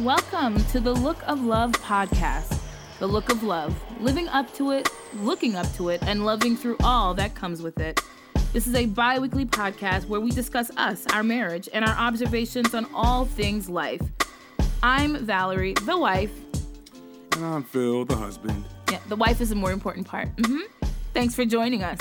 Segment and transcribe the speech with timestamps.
[0.00, 2.58] Welcome to the Look of Love podcast.
[3.00, 6.78] The Look of Love, living up to it, looking up to it, and loving through
[6.82, 8.00] all that comes with it.
[8.54, 12.74] This is a bi weekly podcast where we discuss us, our marriage, and our observations
[12.74, 14.00] on all things life.
[14.82, 16.32] I'm Valerie, the wife.
[17.32, 18.64] And I'm Phil, the husband.
[18.90, 20.30] Yeah, the wife is the more important part.
[20.42, 20.60] hmm
[21.12, 22.00] Thanks for joining us.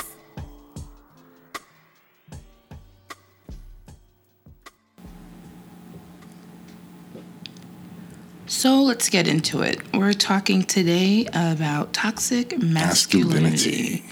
[8.59, 9.79] So let's get into it.
[9.93, 13.39] We're talking today about toxic masculinity.
[13.39, 14.04] Masculinity.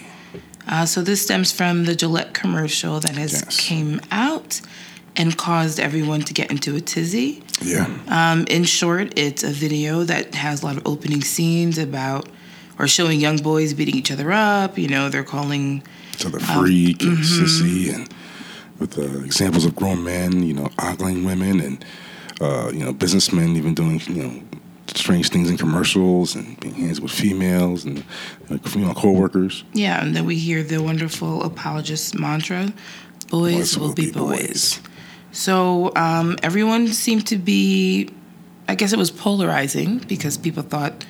[0.65, 3.59] Uh, so this stems from the Gillette commercial that has Yes.
[3.59, 4.61] came out
[5.17, 7.43] and caused everyone to get into a tizzy.
[7.61, 7.89] Yeah.
[8.07, 12.29] Um, in short, it's a video that has a lot of opening scenes about
[12.79, 14.77] or showing young boys beating each other up.
[14.77, 15.83] You know, they're calling
[16.19, 17.43] to the Um, freak and mm-hmm.
[17.43, 18.07] sissy and
[18.79, 21.83] with uh, examples of grown men, you know, ogling women and,
[22.41, 24.41] uh, you know, businessmen even doing, you know,
[24.88, 28.03] strange things in commercials and being hands with females and,
[28.49, 29.63] like, you know, co-workers.
[29.73, 32.73] Yeah, and then we hear the wonderful apologist mantra
[33.29, 34.79] boys, will, be, boys.
[35.31, 38.09] So um, everyone seemed to be,
[38.67, 41.05] I guess it was polarizing because people thought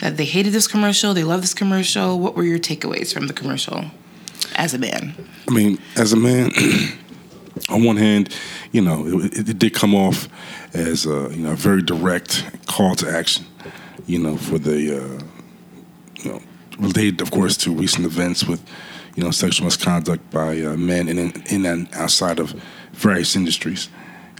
[0.00, 2.18] that they hated this commercial, they love this commercial.
[2.18, 3.86] What were your takeaways from the commercial
[4.54, 5.14] as a man?
[5.48, 6.52] I mean, as a man,
[7.68, 8.34] on one hand,
[8.72, 10.28] you know, it, it did come off
[10.74, 13.46] as a you know a very direct call to action,
[14.06, 15.22] you know, for the uh,
[16.22, 16.42] you know
[16.78, 18.60] related, of course, to recent events with
[19.16, 22.50] you know sexual misconduct by uh, men in, in and outside of
[22.92, 23.88] various industries,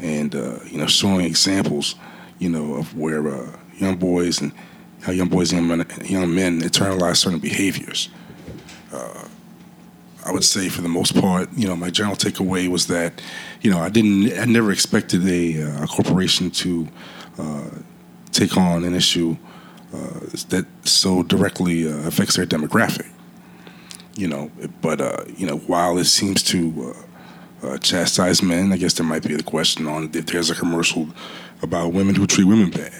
[0.02, 1.94] and uh, you know showing examples,
[2.38, 4.52] you know, of where uh, young boys and
[5.02, 8.08] how young boys and young men, young men internalize certain behaviors.
[10.28, 13.22] I would say for the most part, you know, my general takeaway was that,
[13.62, 16.86] you know, I didn't, I never expected a, uh, a corporation to
[17.38, 17.70] uh,
[18.30, 19.38] take on an issue
[19.94, 20.20] uh,
[20.50, 23.08] that so directly uh, affects their demographic.
[24.16, 24.50] You know,
[24.82, 26.94] but uh, you know, while it seems to
[27.62, 30.54] uh, uh, chastise men, I guess there might be a question on if there's a
[30.54, 31.08] commercial
[31.62, 32.92] about women who treat women bad.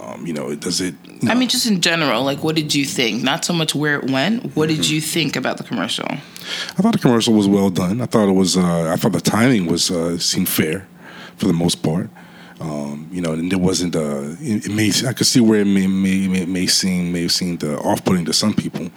[0.00, 0.94] Um, you know, does it?
[1.22, 3.22] you I mean, just in general, like, what did you think?
[3.22, 4.54] Not so much where it went.
[4.56, 4.76] What Mm-hmm.
[4.82, 6.06] did you think about the commercial?
[6.08, 8.00] I thought the commercial was well done.
[8.00, 8.56] I thought it was.
[8.56, 10.86] Uh, I thought the timing was uh, seemed fair,
[11.36, 12.10] for the most part.
[12.60, 13.94] Um, you know, and it wasn't.
[13.96, 14.90] Uh, it, it may.
[15.08, 18.04] I could see where it may may may, may seem may have seemed uh, off
[18.04, 18.90] putting to some people,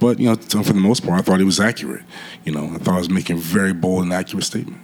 [0.00, 2.02] but you know, for the most part, I thought it was accurate.
[2.44, 4.80] You know, I thought I was making a very bold and accurate statement.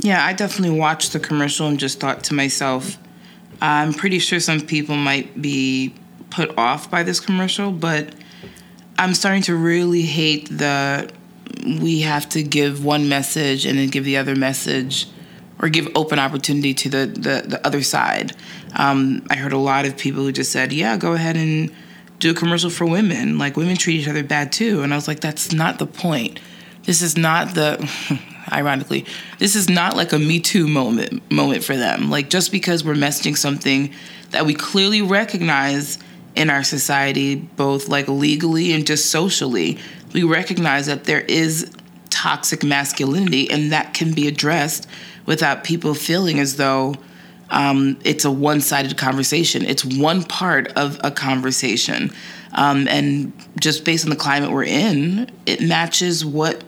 [0.00, 2.98] Yeah, I definitely watched the commercial and just thought to myself,
[3.62, 5.94] I'm pretty sure some people might be
[6.30, 8.12] put off by this commercial, but
[8.98, 11.08] I'm starting to really hate the
[11.64, 15.06] we have to give one message and then give the other message
[15.60, 18.32] or give open opportunity to the, the, the other side.
[18.74, 21.72] Um, I heard a lot of people who just said, yeah, go ahead and
[22.18, 23.38] do a commercial for women.
[23.38, 24.82] Like, women treat each other bad too.
[24.82, 26.40] And I was like, that's not the point.
[26.82, 27.88] This is not the,
[28.50, 29.04] ironically,
[29.38, 32.10] this is not like a Me Too moment moment for them.
[32.10, 33.92] Like, just because we're messaging something
[34.30, 35.98] that we clearly recognize
[36.34, 39.78] in our society, both like legally and just socially,
[40.12, 41.70] we recognize that there is
[42.10, 44.86] toxic masculinity and that can be addressed
[45.26, 46.94] without people feeling as though
[47.50, 49.64] um, it's a one-sided conversation.
[49.64, 52.10] It's one part of a conversation,
[52.54, 56.64] um, and just based on the climate we're in, it matches what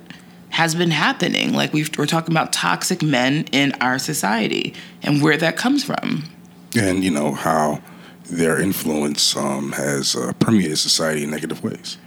[0.55, 1.53] has been happening.
[1.53, 4.73] Like we've, we're talking about toxic men in our society
[5.03, 6.25] and where that comes from.
[6.77, 7.83] And you know how
[8.27, 11.99] their influence um, has uh, permeated society in negative ways.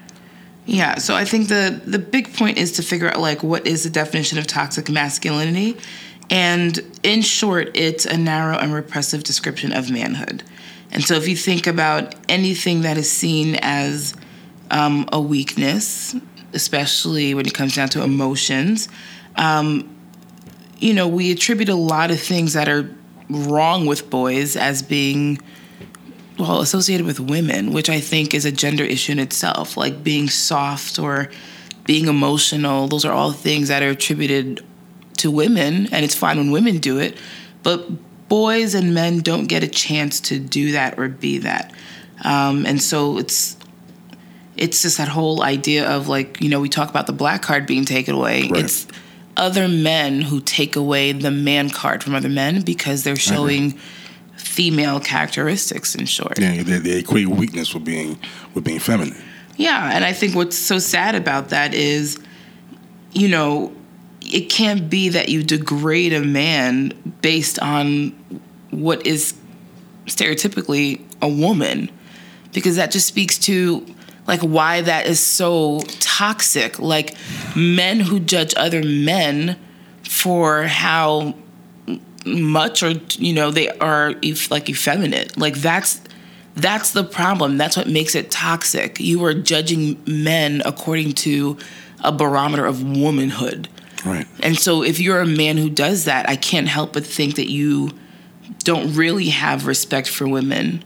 [0.65, 3.83] Yeah, so I think the the big point is to figure out like what is
[3.83, 5.77] the definition of toxic masculinity,
[6.29, 10.43] and in short, it's a narrow and repressive description of manhood.
[10.91, 14.13] And so, if you think about anything that is seen as
[14.69, 16.15] um, a weakness,
[16.53, 18.87] especially when it comes down to emotions,
[19.35, 19.95] um,
[20.79, 22.93] you know, we attribute a lot of things that are
[23.29, 25.39] wrong with boys as being
[26.39, 30.29] well associated with women which i think is a gender issue in itself like being
[30.29, 31.29] soft or
[31.83, 32.87] being emotional.
[32.87, 34.63] Those are all things that are attributed
[35.17, 37.17] to women and it's fine when women do it
[37.63, 37.89] but
[38.29, 41.73] boys and men don't get a chance to do that or be that.
[42.23, 43.56] Um, and so it's
[44.57, 47.65] it's just that whole idea of like you know we talk about the black card
[47.65, 48.63] being taken away Right.
[48.65, 48.87] it's
[49.35, 53.77] other men who take away the man card from other men because they're showing
[54.35, 58.17] female characteristics in short Yeah, they, they equate weakness with being
[58.55, 59.15] with being feminine.
[59.57, 62.17] yeah, and I think what's so sad about that is,
[63.13, 63.71] you know,
[64.21, 66.89] it can't be that you degrade a man
[67.21, 68.11] based on
[68.71, 69.35] what is
[70.07, 71.89] stereotypically a woman
[72.53, 73.85] because that just speaks to
[74.27, 76.77] like why that is so toxic.
[76.79, 77.15] Like
[77.55, 79.57] men who judge other men
[80.03, 81.35] for how
[82.25, 84.13] much or you know they are
[84.49, 85.37] like effeminate.
[85.37, 86.01] Like that's
[86.55, 87.57] that's the problem.
[87.57, 88.99] That's what makes it toxic.
[88.99, 91.57] You are judging men according to
[92.03, 93.69] a barometer of womanhood.
[94.05, 94.27] Right.
[94.41, 97.49] and so if you're a man who does that, I can't help but think that
[97.49, 97.89] you
[98.59, 100.83] don't really have respect for women,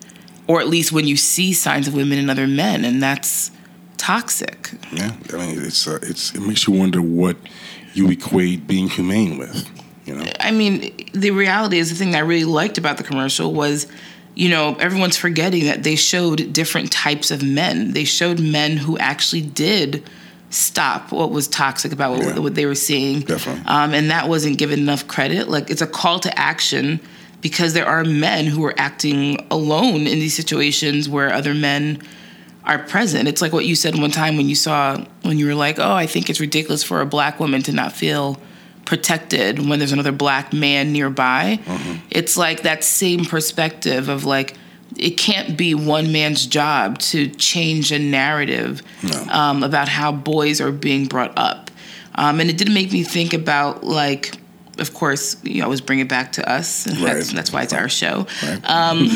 [0.51, 3.51] or at least when you see signs of women in other men, and that's
[3.97, 4.71] toxic.
[4.91, 5.13] Yeah.
[5.33, 7.37] I mean, it's uh, it's it makes you wonder what
[7.93, 9.69] you equate being humane with.
[10.05, 10.25] You know.
[10.41, 13.87] I mean, the reality is the thing that I really liked about the commercial was,
[14.35, 17.93] you know, everyone's forgetting that they showed different types of men.
[17.93, 20.03] They showed men who actually did
[20.49, 22.39] stop what was toxic about what, Yeah.
[22.39, 23.21] what they were seeing.
[23.21, 23.63] Definitely.
[23.67, 25.47] Um, and that wasn't given enough credit.
[25.47, 26.99] Like, it's a call to action
[27.41, 32.01] because there are men who are acting alone in these situations where other men
[32.63, 33.27] are present.
[33.27, 35.93] It's like what you said one time when you saw, when you were like, oh,
[35.93, 38.39] I think it's ridiculous for a black woman to not feel
[38.85, 41.59] protected when there's another black man nearby.
[42.09, 44.55] It's like that same perspective of like,
[44.97, 49.25] it can't be one man's job to change a narrative No.
[49.31, 51.71] um, about how boys are being brought up.
[52.13, 54.35] Um, and it did make me think about like,
[54.81, 56.83] of course, you always bring it back to us.
[56.83, 57.23] That's, Right.
[57.35, 58.27] that's why it's our show.
[58.43, 58.69] Right.
[58.69, 59.07] Um,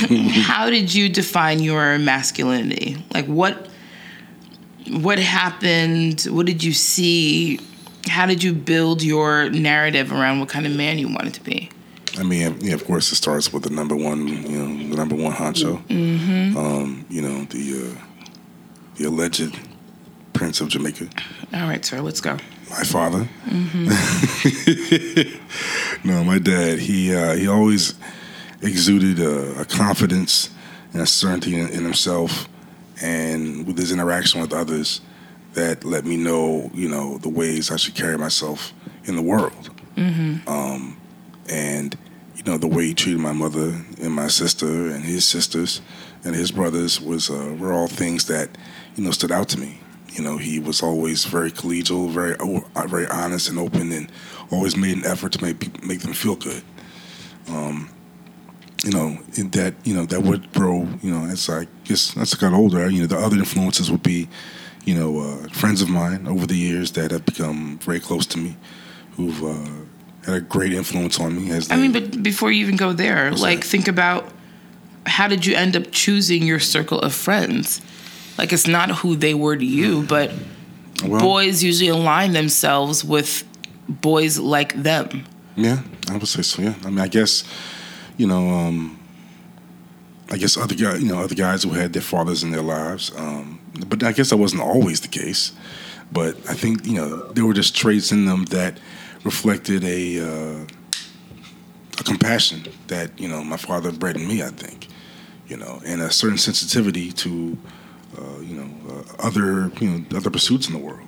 [0.49, 3.03] how did you define your masculinity?
[3.13, 3.67] Like what
[4.91, 6.21] what happened?
[6.29, 7.59] What did you see?
[8.07, 11.69] How did you build your narrative around what kind of man you wanted to be?
[12.17, 15.15] I mean, yeah, of course, it starts with the number one, you know, the number
[15.15, 15.85] one honcho.
[15.87, 16.57] Mm-hmm.
[16.57, 18.01] Um, you know, the uh,
[18.95, 19.59] the alleged
[20.35, 21.07] prince of Jamaica,
[21.53, 22.37] All right, sir, let's go.
[22.69, 23.27] my father.
[26.03, 26.79] no, my dad.
[26.79, 27.95] He uh, he always
[28.61, 30.49] exuded a, a confidence
[30.93, 32.47] and a certainty in, in himself,
[33.01, 35.01] and with his interaction with others,
[35.53, 38.73] that let me know, you know, the ways I should carry myself
[39.05, 39.69] in the world.
[39.97, 40.97] Um,
[41.49, 41.97] and
[42.35, 45.79] you know the way he treated my mother and my sister and his sisters
[46.25, 48.49] and his brothers was uh, were all things that
[48.95, 49.79] you know stood out to me.
[50.15, 54.09] You know, he was always very collegial, very oh, very honest and open, and
[54.49, 56.63] always made an effort to make make them feel good.
[57.49, 57.89] Um,
[58.85, 60.87] you know that you know that would grow.
[61.01, 64.03] You know, as I guess as I got older, you know, the other influences would
[64.03, 64.29] be,
[64.85, 68.37] you know, uh, friends of mine over the years that have become very close to
[68.37, 68.55] me,
[69.17, 69.69] who've uh,
[70.25, 71.51] had a great influence on me.
[71.51, 73.67] As I mean, but before you even go there, like that?
[73.67, 74.31] think about
[75.05, 77.81] how did you end up choosing your circle of friends?
[78.37, 80.31] Like it's not who they were to you, but
[81.03, 83.43] well, boys usually align themselves with
[83.87, 85.25] boys like them.
[85.55, 86.61] Yeah, I would say so.
[86.61, 87.43] Yeah, I mean, I guess
[88.17, 88.99] you know, um,
[90.29, 93.11] I guess other guys, you know, other guys who had their fathers in their lives,
[93.15, 95.53] um, but I guess that wasn't always the case.
[96.11, 98.79] But I think you know there were just traits in them that
[99.23, 100.65] reflected a uh,
[101.99, 104.43] a compassion that you know my father bred in me.
[104.43, 104.87] I think,
[105.47, 107.57] you know, and a certain sensitivity to
[108.17, 111.07] uh, you know uh, other you know other pursuits in the world.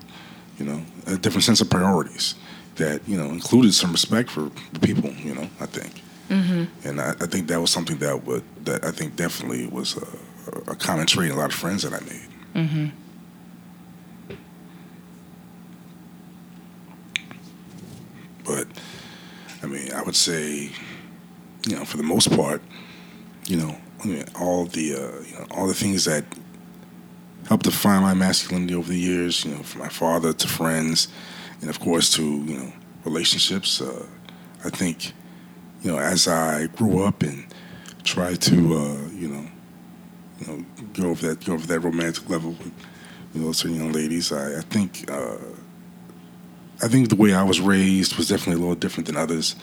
[0.60, 2.34] You know, a different sense of priorities
[2.78, 4.50] that you know included some respect for
[4.82, 5.12] people.
[5.12, 6.02] You know, I think,
[6.84, 10.72] and I, I think that was something that would that I think definitely was a,
[10.72, 12.28] a common trait in a lot of friends that I made.
[18.44, 18.68] But
[19.62, 20.72] I mean, I would say,
[21.68, 22.62] you know, for the most part,
[23.46, 26.24] you know, I mean, all the uh, you know all the things that
[27.48, 31.08] helped define my masculinity over the years, you know, from my father to friends,
[31.62, 32.74] and of course to you know
[33.06, 33.82] relationships.
[33.82, 34.06] Uh,
[34.66, 35.14] I think,
[35.82, 37.46] you know, as I grew up and
[38.04, 39.46] tried to, uh, you know,
[40.40, 42.74] you know, go over that go over that romantic level with
[43.34, 45.10] you know certain young ladies, I, I think.
[45.10, 45.38] Uh,
[46.80, 49.56] I think the way I was raised was definitely a little different than others,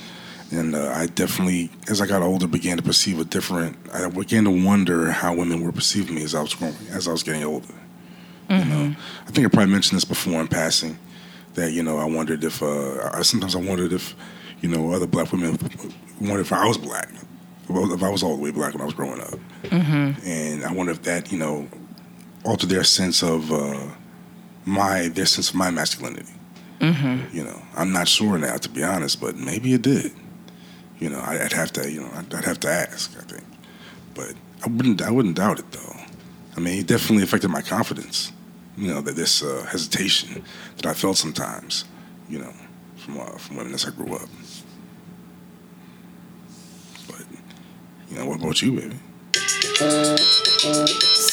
[0.50, 3.76] and uh, I definitely, as I got older, began to perceive a different.
[3.92, 7.12] I began to wonder how women were perceiving me as I was growing, as I
[7.12, 7.74] was getting older.
[8.50, 8.94] You know,
[9.26, 10.98] I think I probably mentioned this before in passing,
[11.54, 14.14] that you know I wondered if uh, I, sometimes I wondered if
[14.60, 15.58] you know other black women
[16.20, 17.08] wondered if I was black,
[17.68, 19.38] if I was all the way black when I was growing up,
[20.24, 21.66] and I wonder if that you know
[22.44, 23.88] altered their sense of uh,
[24.66, 26.32] my their sense of my masculinity.
[27.32, 30.12] You know, I'm not sure now, to be honest, but maybe it did.
[30.98, 33.16] You know, I'd have to, you know, I'd I'd have to ask.
[33.18, 33.44] I think,
[34.14, 34.34] but
[34.64, 35.96] I wouldn't, I wouldn't doubt it though.
[36.56, 38.32] I mean, it definitely affected my confidence.
[38.76, 40.44] You know, that this uh, hesitation
[40.76, 41.84] that I felt sometimes.
[42.28, 42.52] You know,
[42.96, 44.28] from uh, from women as I grew up.
[47.08, 47.26] But
[48.10, 48.96] you know, what about you, baby?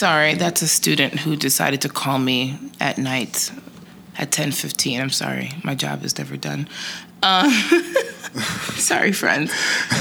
[0.02, 3.52] Sorry, that's a student who decided to call me at night
[4.18, 5.00] at 10:15.
[5.00, 6.68] I'm sorry, my job is never done.
[7.24, 7.50] Uh,
[8.78, 9.52] sorry, friends.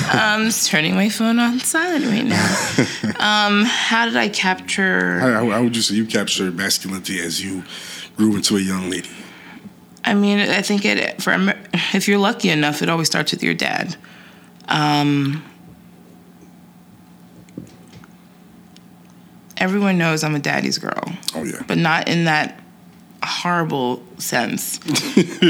[0.08, 2.76] I'm just turning my phone on silent right now.
[3.20, 5.18] Um, how did I capture?
[5.18, 7.64] How, how would you say you captured masculinity as you
[8.16, 9.10] grew into a young lady?
[10.06, 11.36] I mean, I think it for
[11.92, 13.94] if you're lucky enough, it always starts with your dad.
[14.68, 15.44] Um,
[19.58, 21.04] everyone knows I'm a daddy's girl.
[21.34, 21.62] Oh yeah.
[21.66, 22.58] But not in that
[23.22, 24.78] horrible sense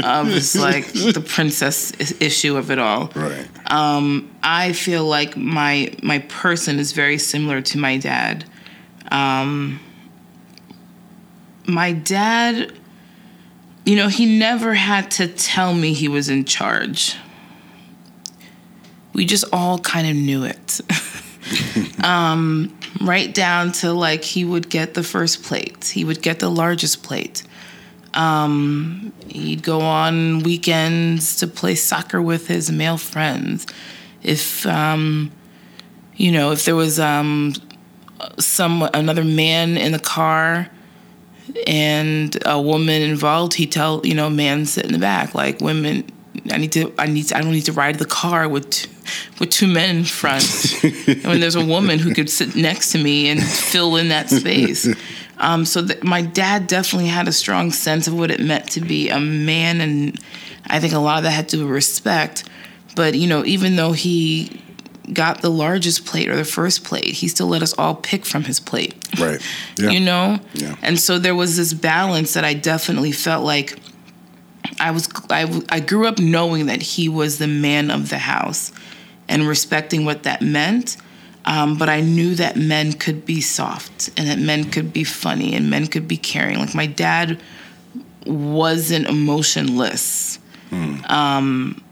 [0.03, 3.11] of just like the princess issue of it all.
[3.15, 3.47] Right.
[3.71, 8.45] Um, I feel like my my person is very similar to my dad.
[9.09, 9.79] Um,
[11.67, 12.73] my dad,
[13.85, 17.15] you know, he never had to tell me he was in charge.
[19.13, 20.81] We just all kind of knew it.
[22.03, 26.49] um, right down to like he would get the first plate, he would get the
[26.49, 27.43] largest plate.
[28.13, 33.65] Um, he'd go on weekends to play soccer with his male friends.
[34.21, 35.31] If um,
[36.15, 37.53] you know, if there was um,
[38.37, 40.69] some another man in the car
[41.65, 46.05] and a woman involved, he'd tell you know, man sit in the back, like women.
[46.49, 46.93] I need to.
[46.97, 47.23] I need.
[47.27, 48.87] To, I don't need to ride the car with
[49.39, 50.43] with two men in front.
[51.23, 54.87] when there's a woman who could sit next to me and fill in that space.
[55.41, 58.81] Um, so th- my dad definitely had a strong sense of what it meant to
[58.81, 60.17] be a man, and
[60.67, 62.47] I think a lot of that had to do with respect.
[62.95, 64.61] But you know, even though he
[65.11, 68.43] got the largest plate or the first plate, he still let us all pick from
[68.43, 68.93] his plate.
[69.19, 69.41] Right.
[69.77, 69.89] Yeah.
[69.89, 70.39] you know.
[70.53, 70.75] Yeah.
[70.83, 73.79] And so there was this balance that I definitely felt like
[74.79, 75.09] I was.
[75.31, 78.71] I, I grew up knowing that he was the man of the house,
[79.27, 80.97] and respecting what that meant.
[81.45, 85.55] Um, but I knew that men could be soft and that men could be funny
[85.55, 86.59] and men could be caring.
[86.59, 87.41] Like my dad
[88.25, 90.37] wasn't emotionless.
[90.71, 91.83] Um,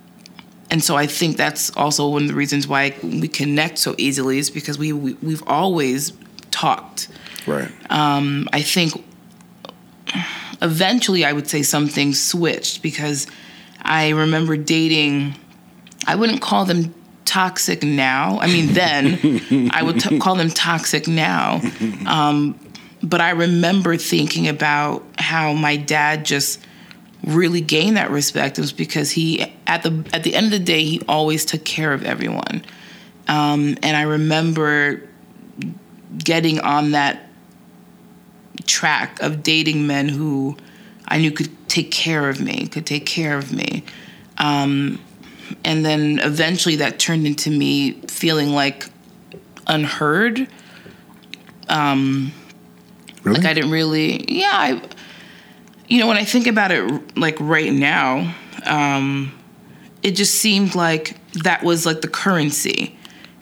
[0.72, 4.38] and so I think that's also one of the reasons why we connect so easily
[4.38, 6.14] is because we, we we've always
[6.52, 7.10] talked.
[7.48, 7.72] Right.
[7.90, 9.04] Um, I think
[10.62, 13.28] eventually I would say something switched because
[13.82, 15.36] I remember dating.
[16.08, 16.94] I wouldn't call them
[17.30, 18.40] toxic now.
[18.40, 21.62] I mean, then I would t- call them toxic now.
[22.08, 22.60] Um,
[23.04, 26.60] but I remember thinking about how my dad just
[27.24, 28.58] really gained that respect.
[28.58, 31.64] It was because he, at the at the end of the day, he always took
[31.64, 32.66] care of everyone.
[33.28, 35.08] Um, and I remember
[36.18, 37.30] getting on that
[38.66, 40.58] track of dating men who
[41.08, 43.84] I knew could take care of me, could take care of me.
[44.40, 45.00] Um,
[45.64, 48.88] and then eventually that turned into me feeling like
[49.68, 50.48] unheard.
[51.68, 52.32] Um,
[53.24, 53.38] Really?
[53.42, 54.52] like I didn't really, yeah.
[54.54, 54.82] I,
[55.88, 58.34] you know, when I think about it, like right now,
[58.66, 59.34] um,
[60.04, 62.98] it just seemed like that was like the currency.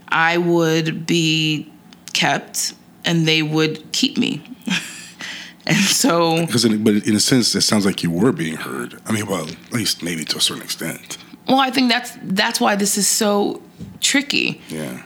[0.07, 1.71] I would be
[2.13, 2.73] kept,
[3.05, 4.41] and they would keep me.
[5.67, 8.99] and so, Because, but in a sense, it sounds like you were being heard.
[9.05, 11.17] I mean, well, at least maybe to a certain extent.
[11.47, 13.61] Well, I think that's that's why this is so
[14.01, 14.61] tricky.
[14.69, 15.03] Yeah.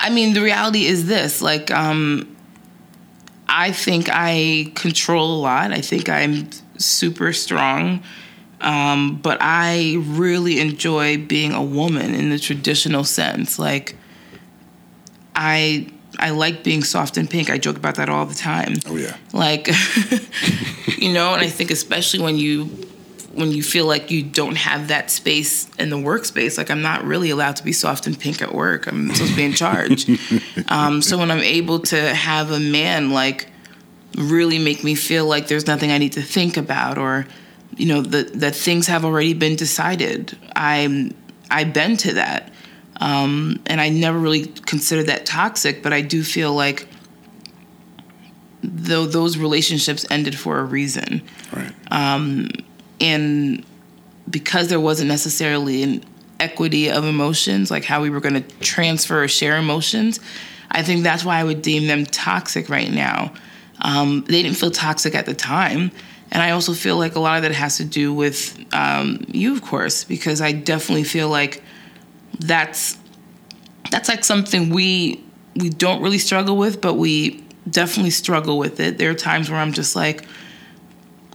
[0.00, 2.36] I mean, the reality is this: like, um,
[3.48, 5.72] I think I control a lot.
[5.72, 8.02] I think I'm super strong,
[8.60, 13.58] um, but I really enjoy being a woman in the traditional sense.
[13.58, 13.96] Like,
[15.34, 17.50] I I like being soft and pink.
[17.50, 18.74] I joke about that all the time.
[18.86, 19.16] Oh yeah.
[19.32, 19.68] Like,
[20.98, 22.70] you know, and I think especially when you
[23.36, 27.04] when you feel like you don't have that space in the workspace, like I'm not
[27.04, 28.86] really allowed to be soft and pink at work.
[28.86, 30.08] I'm supposed to be in charge.
[30.68, 33.48] um, so when I'm able to have a man like
[34.16, 37.26] really make me feel like there's nothing I need to think about, or
[37.76, 41.14] you know that that things have already been decided, I'm
[41.50, 42.52] I bend to that.
[42.98, 46.88] Um, and I never really considered that toxic, but I do feel like
[48.62, 51.72] though those relationships ended for a reason Right.
[53.00, 53.64] And
[54.28, 56.04] because there wasn't necessarily an
[56.38, 60.20] equity of emotions like how we were going to transfer or share emotions
[60.70, 63.32] i think that's why i would deem them toxic right now.
[63.78, 65.90] Um, they didn't feel toxic at the time
[66.30, 69.52] and i also feel like a lot of that has to do with um, you
[69.52, 71.62] of course because i definitely feel like
[72.40, 72.98] that's
[73.90, 75.22] that's like something we
[75.56, 78.98] we don't really struggle with but we definitely struggle with it.
[78.98, 80.24] There are times where i'm just like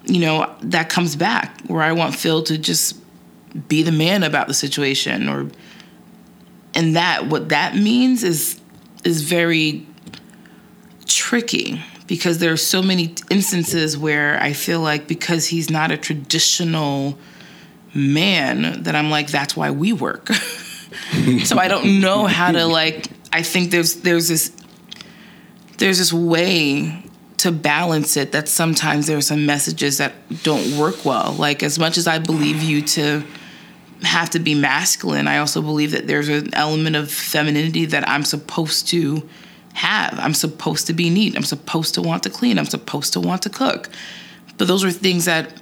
[0.06, 2.98] you know, that comes back where I want Phil to just
[3.68, 5.50] be the man about the situation or
[6.74, 8.60] and that what that means is
[9.04, 9.86] is very
[11.06, 15.98] tricky because there are so many instances where I feel like because he's not a
[15.98, 17.18] traditional
[17.94, 20.30] man that I'm like that's why we work.
[21.44, 24.52] so I don't know how to like I think there's there's this
[25.78, 27.04] there's this way
[27.42, 31.34] to balance it that sometimes there are some messages that don't work well.
[31.34, 33.24] Like as much as I believe you to
[34.04, 38.24] have to be masculine, I also believe that there's an element of femininity that I'm
[38.24, 39.28] supposed to
[39.74, 40.20] have.
[40.20, 41.36] I'm supposed to be neat.
[41.36, 42.60] I'm supposed to want to clean.
[42.60, 43.90] I'm supposed to want to cook.
[44.60, 45.60] But those are things that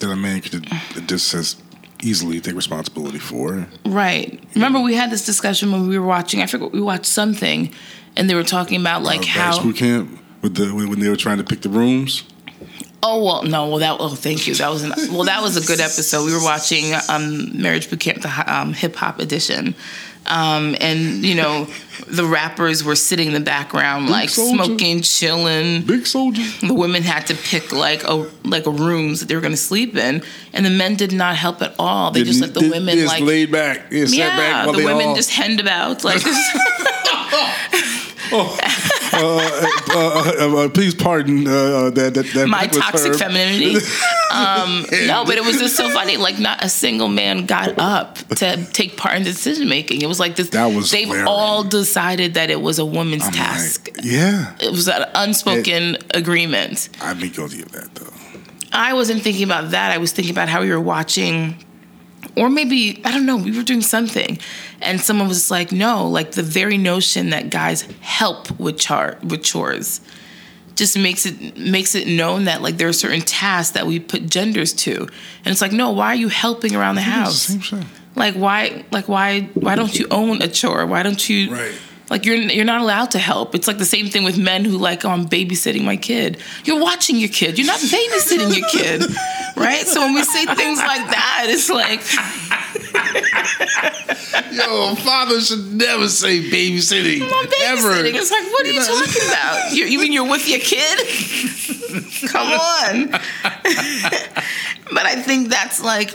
[0.00, 0.68] that a man could
[1.08, 1.56] just as
[2.02, 3.66] easily take responsibility for.
[3.86, 4.38] Right.
[4.54, 6.42] Remember, we had this discussion when we were watching.
[6.42, 7.72] I forget we watched something,
[8.14, 11.16] and they were talking about like uh, how school camp with the when they were
[11.16, 12.24] trying to pick the rooms.
[13.02, 13.68] Oh well, no.
[13.68, 13.96] Well, that.
[14.00, 14.54] Oh, thank you.
[14.54, 14.92] That was an.
[15.12, 16.24] Well, that was a good episode.
[16.24, 19.74] We were watching um, Marriage Boot Camp, the um, hip hop edition,
[20.26, 21.68] um, and you know,
[22.08, 24.64] the rappers were sitting in the background, Big like soldier.
[24.64, 25.82] smoking, chilling.
[25.82, 26.42] Big soldier.
[26.66, 29.56] The women had to pick like a like a rooms that they were going to
[29.58, 32.10] sleep in, and the men did not help at all.
[32.10, 33.86] They just let the They- women just like laid back.
[33.90, 36.22] Yeah, back while the women all, just henned about like.
[38.32, 38.70] uh,
[39.16, 43.32] uh, uh, please pardon uh, uh, that that, that my toxic term.
[43.32, 43.76] femininity.
[44.32, 46.16] Um, no, but it was just so funny.
[46.16, 50.02] Like, not a single man got up to take part in decision making.
[50.02, 50.50] It was like this.
[50.50, 51.26] That was They've glaring.
[51.26, 53.88] all decided that it was a woman's I'm task.
[53.96, 56.88] like, yeah, it was an unspoken agreement.
[57.00, 58.12] I'd be guilty of that though.
[58.72, 59.92] I wasn't thinking about that.
[59.92, 61.56] I was thinking about how we were watching,
[62.36, 63.36] or maybe I don't know.
[63.36, 64.38] We were doing something,
[64.80, 69.42] and someone was like, "No, like the very notion that guys help with char with
[69.42, 70.00] chores."
[70.74, 74.26] just makes it makes it known that like there are certain tasks that we put
[74.28, 74.94] genders to
[75.42, 77.48] and it's like no why are you helping around the house
[78.14, 81.72] like why like why why don't you own a chore why don't you Right.
[82.10, 84.76] like you're you're not allowed to help it's like the same thing with men who
[84.76, 89.00] like oh, i'm babysitting my kid you're watching your kid you're not babysitting your kid
[89.56, 92.00] right so when we say things like that it's like
[94.52, 97.22] Yo, father should never say babysitting.
[97.22, 98.04] i'm not ever.
[98.04, 98.86] it's like what are you You know?
[99.04, 103.08] talking about you you mean you're with your kid come on
[104.92, 106.14] but i think that's like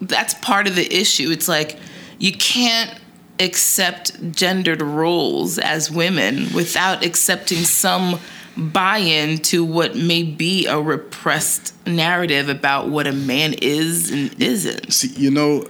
[0.00, 1.78] that's part of the issue it's like
[2.18, 2.98] you can't
[3.40, 8.20] accept gendered roles as women without accepting some
[8.56, 14.92] buy-in to what may be a repressed narrative about what a man is and isn't
[14.92, 15.62] See, you know,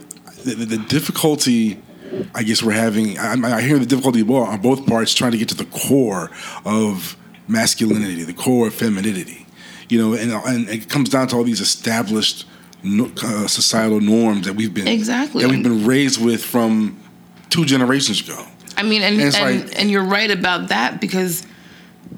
[0.43, 1.81] the, the, the difficulty.
[2.35, 3.17] I guess we're having.
[3.17, 6.29] I, I hear the difficulty on both parts trying to get to the core
[6.63, 7.17] of
[7.47, 9.47] masculinity, the core of femininity.
[9.89, 12.45] You know, and, and it comes down to all these established
[12.83, 15.43] no, uh, societal norms that we've been Exactly.
[15.43, 16.99] that we've been raised with from
[17.49, 18.45] two generations ago.
[18.75, 21.45] I mean, and And and, it's and, you're right about that because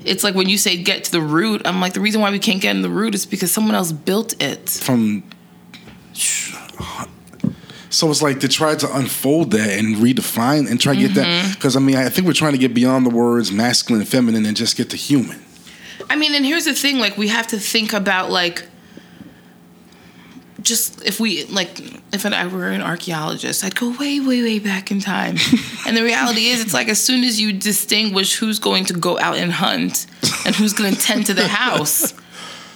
[0.04, 2.40] it's like when you say get to the root, I'm like the reason why we
[2.40, 4.70] can't get in the root is because someone else built it.
[4.70, 5.24] From
[7.90, 11.48] so it's like to try to unfold that and redefine and try to get Mm-hmm.
[11.48, 14.10] that because I mean I think we're trying to get beyond the words masculine and
[14.10, 15.40] feminine and just get to human.
[16.10, 18.64] I mean, and here's the thing: like we have to think about like
[20.66, 21.80] just if we like
[22.12, 25.38] if I were an archaeologist, I'd go way, way, way back in time.
[25.88, 29.18] and the reality is, it's like as soon as you distinguish who's going to go
[29.20, 30.08] out and hunt
[30.46, 32.14] and who's going to tend to the house,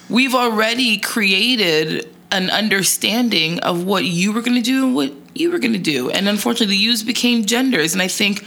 [0.09, 5.51] we've already created an understanding of what you were going to do and what you
[5.51, 6.11] were going to do.
[6.11, 8.45] And unfortunately, the became genders, and I think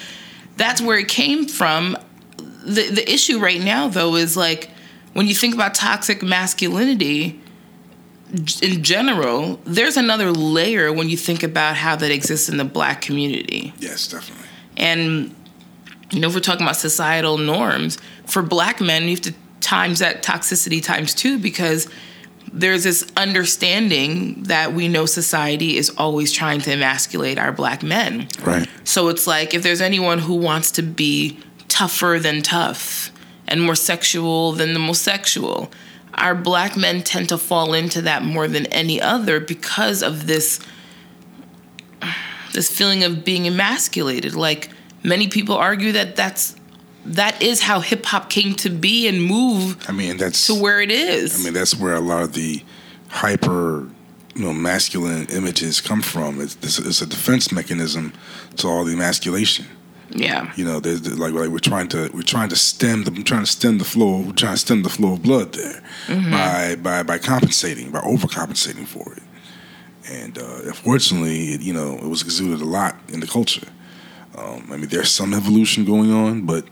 [0.56, 1.98] that's where it came from.
[2.38, 4.70] The the issue right now, though, is like
[5.14, 7.41] when you think about toxic masculinity
[8.62, 13.02] in general, there's another layer when you think about how that exists in the black
[13.02, 13.74] community.
[13.78, 14.46] Yes, definitely.
[14.76, 15.34] And
[16.10, 20.00] you know, if we're talking about societal norms, for black men, you have to times
[20.00, 21.88] that toxicity times two because
[22.52, 28.28] there's this understanding that we know society is always trying to emasculate our black men.
[28.42, 28.68] Right.
[28.84, 33.10] So it's like if there's anyone who wants to be tougher than tough
[33.48, 35.70] and more sexual than the most sexual,
[36.14, 40.60] our black men tend to fall into that more than any other because of this
[42.52, 44.34] this feeling of being emasculated.
[44.34, 44.68] Like
[45.02, 46.54] many people argue that that's
[47.04, 50.80] that is how hip hop came to be and move I mean that's to where
[50.80, 51.40] it is.
[51.40, 52.62] I mean, that's where a lot of the
[53.08, 53.88] hyper,
[54.34, 56.40] you know, masculine images come from.
[56.40, 58.12] It's, it's, it's a defense mechanism
[58.58, 59.66] to all the emasculation.
[60.14, 60.52] Yeah.
[60.56, 63.44] You know, there's like like we're trying to we're trying to stem the we're trying
[63.44, 65.82] to stem the flow we're trying to stem the flow of blood there
[66.30, 69.22] by by by compensating by overcompensating for it.
[70.10, 73.68] And uh, unfortunately, it, you know, it was exuded a lot in the culture.
[74.36, 76.64] Um, I mean, there's some evolution going on, but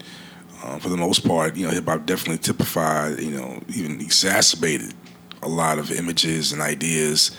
[0.63, 4.95] uh, for the most part, you know, hip hop definitely typified, you know, even exacerbated
[5.43, 7.31] a lot of images and ideas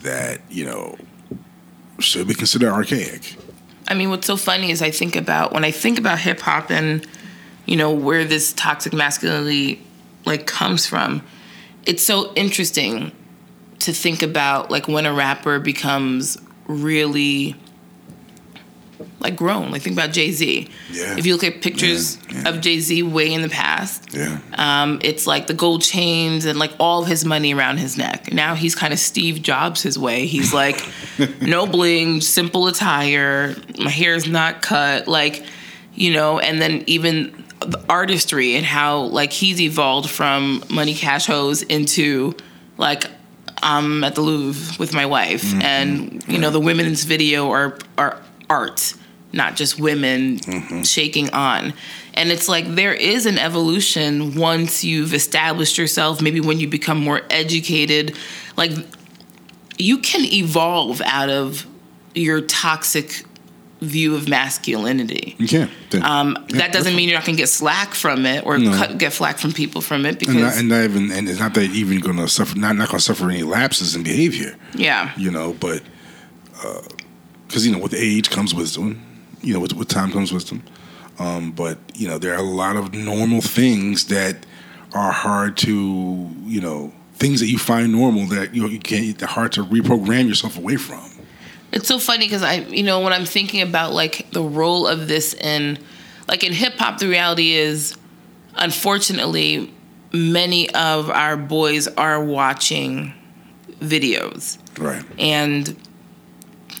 [0.00, 0.96] that you know
[1.98, 3.36] should be considered archaic.
[3.90, 6.70] I mean, what's so funny is I think about when I think about hip hop
[6.70, 7.06] and
[7.66, 9.84] you know where this toxic masculinity
[10.24, 11.22] like comes from.
[11.86, 13.10] It's so interesting
[13.80, 17.56] to think about like when a rapper becomes really
[19.20, 19.70] like grown.
[19.70, 20.68] Like think about Jay Z.
[20.90, 21.16] Yeah.
[21.18, 22.48] If you look at pictures Yeah, yeah.
[22.48, 24.38] of Jay Z way in the past, Yeah.
[24.54, 28.32] um, it's like the gold chains and like all of his money around his neck.
[28.32, 30.26] Now he's kind of Steve Jobs his way.
[30.26, 30.82] He's like
[31.40, 33.54] no bling, simple attire.
[33.78, 35.06] My hair is not cut.
[35.06, 35.44] Like
[35.94, 41.26] you know, and then even the artistry and how like he's evolved from Money Cash
[41.26, 42.34] Hoes into
[42.78, 43.04] like
[43.62, 48.18] I'm at the Louvre with my wife, and you know the women's video are are
[48.48, 48.94] art,
[49.32, 50.38] not just women
[50.84, 51.72] shaking on.
[52.14, 56.20] And it's like there is an evolution once you've established yourself.
[56.20, 58.16] Maybe when you become more educated,
[58.56, 58.72] like
[59.78, 61.66] you can evolve out of
[62.14, 63.24] your toxic
[63.80, 65.34] view of masculinity.
[65.38, 65.70] You can.
[65.90, 66.00] Yeah.
[66.20, 68.76] Um, Yeah, that doesn't mean you're not gonna get slack from it or No.
[68.76, 71.38] cut, get flack from people from it because and not, and not even and it's
[71.40, 74.54] not that even going to suffer not not going to suffer any lapses in behavior
[74.74, 75.82] yeah, you know but
[77.46, 79.00] because you know with age comes wisdom
[79.42, 80.62] you know with, with time comes wisdom.
[81.18, 84.46] Um, but you know there are a lot of normal things that
[84.94, 89.18] are hard to you know things that you find normal that you know you can't
[89.18, 91.10] they're hard to reprogram yourself away from.
[91.72, 95.08] It's so funny because I, you know, when I'm thinking about like the role of
[95.08, 95.78] this in,
[96.26, 97.96] like in hip hop, the reality is,
[98.56, 99.72] unfortunately,
[100.12, 103.14] many of our boys are watching
[103.80, 104.58] videos.
[104.78, 105.04] right.
[105.18, 105.76] And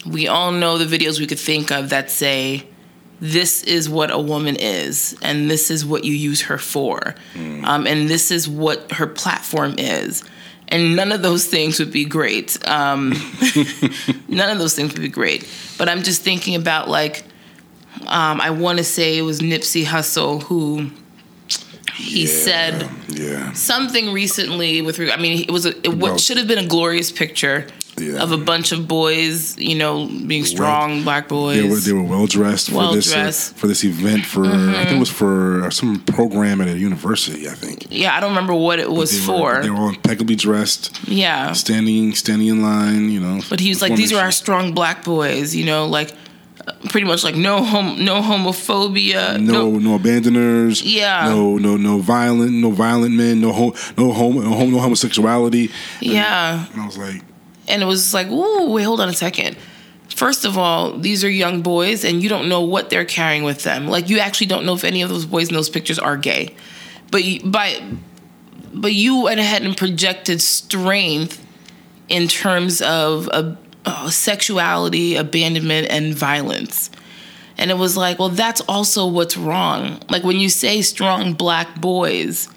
[0.06, 2.66] we all know the videos we could think of that say,
[3.20, 7.14] this is what a woman is, and this is what you use her for,
[7.64, 10.24] um, and this is what her platform is.
[10.68, 12.56] And none of those things would be great.
[12.66, 13.10] Um,
[14.28, 15.46] none of those things would be great.
[15.76, 17.24] But I'm just thinking about like,
[18.06, 20.90] um, I want to say it was Nipsey Hussle who
[21.96, 26.48] he said yeah something recently with I mean it was a, it, what should have
[26.48, 27.66] been a glorious picture
[28.00, 28.22] Yeah.
[28.22, 32.02] of a bunch of boys you know being strong black boys They were they were
[32.02, 36.00] well dressed for this uh, for this event for I think it was for some
[36.00, 39.42] program at a university I think yeah I don't remember what it was they for
[39.42, 43.68] were, they were all impeccably dressed yeah standing standing in line you know but he
[43.68, 46.12] was like these are our strong black boys you know like
[46.88, 50.82] pretty much like no hom- no homophobia no, no abandoners.
[50.82, 51.28] Yeah.
[51.28, 53.40] No, no, no violent, no violent men.
[53.40, 55.70] No, hom- no, homo, no, no homosexuality.
[56.00, 57.22] yeah And I was like,
[57.70, 59.56] and it was like, ooh, wait, hold on a second.
[60.08, 63.62] First of all, these are young boys, and you don't know what they're carrying with
[63.62, 63.86] them.
[63.86, 66.54] Like, you actually don't know if any of those boys in those pictures are gay.
[67.10, 67.80] But by,
[68.74, 71.44] but you went ahead and projected strength
[72.08, 76.90] in terms of uh, sexuality, abandonment, and violence.
[77.56, 80.00] And it was like, well, that's also what's wrong.
[80.08, 82.48] Like when you say strong black boys,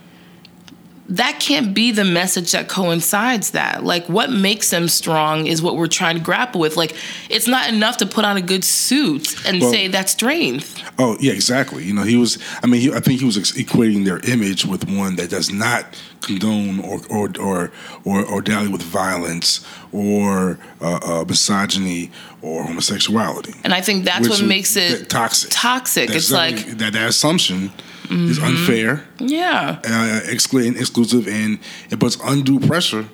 [1.10, 3.84] that can't be the message that coincides that.
[3.84, 6.78] Like, what makes them strong is what we're trying to grapple with.
[6.78, 6.96] Like,
[7.30, 10.82] it's not enough to put on a good suit and Well- say that's strength.
[10.98, 11.84] oh yeah, exactly.
[11.84, 12.38] You know, he was.
[12.63, 15.86] I mean, he, I think he was equating their image with one that does not
[16.22, 17.72] condone or or or
[18.06, 22.12] or, or dally with violence or uh, uh, misogyny
[22.42, 23.54] or homosexuality.
[23.66, 25.50] And I think that's what makes it that- toxic.
[25.52, 26.08] Toxic.
[26.08, 27.72] That's it's like, that that assumption
[28.13, 29.04] is unfair.
[29.19, 29.80] yeah.
[29.86, 33.06] uh, excluding exclusive and it puts undue pressure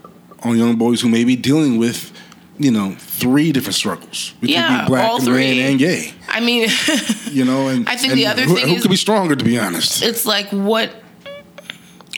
[0.44, 2.12] on young boys who may be dealing with
[2.58, 5.62] you know three different struggles we Yeah, black all and three.
[5.62, 6.70] and gay I mean,
[7.32, 9.36] you know and I think and the other who, thing who is- could be stronger
[9.36, 10.90] to be honest it's like what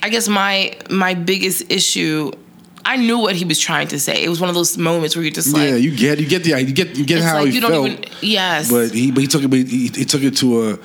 [0.04, 2.32] I guess my my biggest issue
[2.84, 4.24] I knew what he was trying to say.
[4.24, 6.44] It was one of those moments where you're just like yeah you get you get
[6.44, 8.72] the you get you get it's how like he you felt don't even yes.
[8.72, 10.80] but he but he took it but he, he took it to a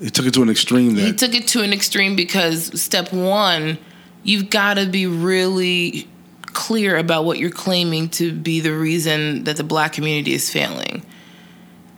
[0.00, 3.12] he took it to an extreme that he took it to an extreme because step
[3.12, 3.78] one,
[4.22, 6.08] you've got to be really
[6.46, 11.04] clear about what you're claiming to be the reason that the black community is failing.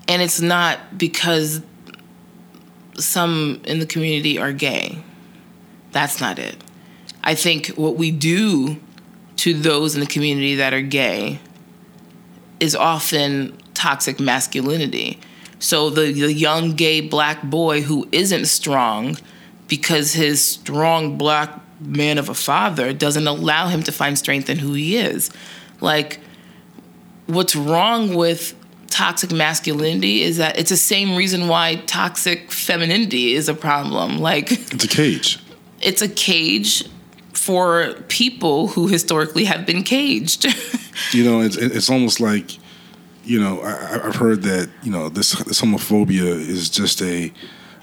[0.09, 1.63] And it's not because
[2.97, 5.03] some in the community are gay.
[5.93, 6.57] That's not it.
[7.23, 8.79] I think what we do
[9.37, 11.41] to those in the community that are gay
[12.59, 15.21] is often toxic masculinity.
[15.59, 19.17] So the, the young gay black boy who isn't strong
[19.67, 24.59] because his strong black man of a father doesn't allow him to find strength in
[24.59, 25.31] who he is.
[25.81, 26.21] Like
[27.27, 28.55] what's wrong with
[28.89, 34.19] toxic masculinity is that it's the same reason why toxic femininity is a problem.
[34.19, 35.39] Like It's a cage.
[35.81, 36.89] it's a cage
[37.35, 40.47] for people who historically have been caged.
[41.13, 42.58] You know, it's it's almost like,
[43.29, 47.31] you know, I, I've heard that you know this, this homophobia is just a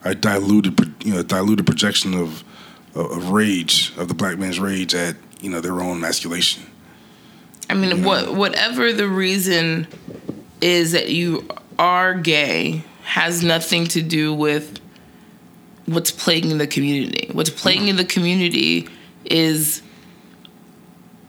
[0.04, 2.44] a diluted you know diluted projection of
[2.96, 6.64] of rage of the black man's rage at you know their own masculation.
[7.70, 9.88] I mean, what whatever the reason
[10.62, 14.80] is that you are gay has nothing to do with
[15.86, 17.30] what's plaguing the community.
[17.32, 18.90] What's plaguing the community
[19.26, 19.84] is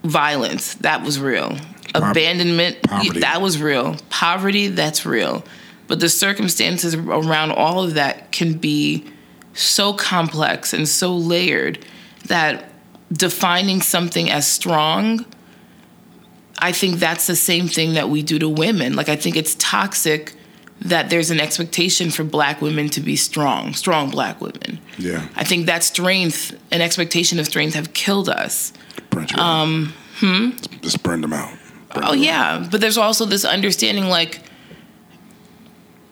[0.05, 0.75] violence.
[0.77, 1.59] That was real.
[2.03, 2.83] Abandonment.
[2.83, 3.21] poverty.
[3.21, 3.97] That was real.
[4.11, 4.69] Poverty.
[4.69, 5.45] That's real.
[5.87, 9.07] But the circumstances around all of that can be
[9.55, 11.85] so complex and so layered
[12.27, 12.73] that
[13.13, 15.25] defining something as strong
[16.59, 18.97] I think that's the same thing that we do to women.
[18.97, 20.35] Like I think it's toxic
[20.81, 24.79] that there's an expectation for black women to be strong, strong black women.
[24.99, 28.73] Yeah, I think that strength and expectation of strength have killed us.
[29.11, 30.51] burnt you um, hmm?
[30.83, 31.57] Just burned them out.
[31.95, 34.41] Oh yeah, but there's also this understanding like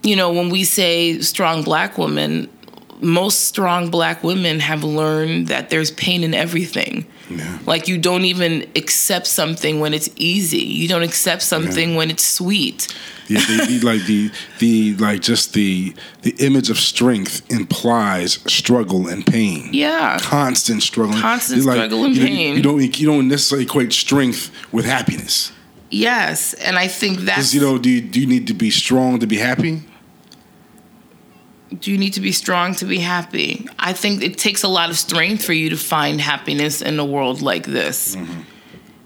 [0.05, 2.49] you know, when we say strong black women,
[3.01, 7.07] most strong black women have learned that there's pain in everything.
[7.31, 7.59] Yeah.
[7.67, 10.59] Like you don't even accept something when it's easy.
[10.59, 12.95] You don't accept something when it's sweet.
[13.29, 19.09] Yeah, the, the, like the the like just the the image of strength implies struggle
[19.09, 19.71] and pain.
[19.73, 20.19] Yeah.
[20.21, 22.57] constant struggle, Constant It's struggle and you, pain.
[22.57, 25.51] You don't you don't necessarily equate strength with happiness.
[25.95, 28.71] Yes, and I think that's Because you know, do you, do you need to be
[28.71, 29.83] strong to be happy?
[31.81, 33.67] do you need to be strong to be happy?
[33.79, 37.05] I think it takes a lot of strength for you to find happiness in a
[37.05, 38.17] world like this.
[38.17, 38.43] Mm-hmm.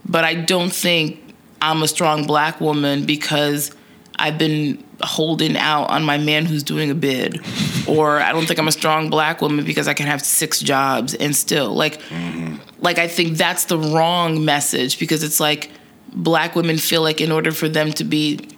[0.06, 3.74] But I don't think I'm a strong black woman because
[4.16, 7.40] I've been holding out on my man who's doing a bid.
[7.88, 11.14] or I don't think I'm a strong black woman because I can have six jobs
[11.14, 12.56] and still like mm-hmm.
[12.80, 15.70] like I think that's the wrong message because it's like
[16.12, 18.48] black women feel like in order for them to be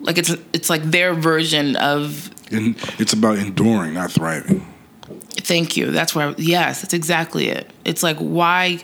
[0.00, 4.66] like it's it's like their version of And it's about enduring, not thriving.
[5.36, 5.90] Thank you.
[5.90, 7.70] That's where yes, that's exactly it.
[7.84, 8.80] It's like why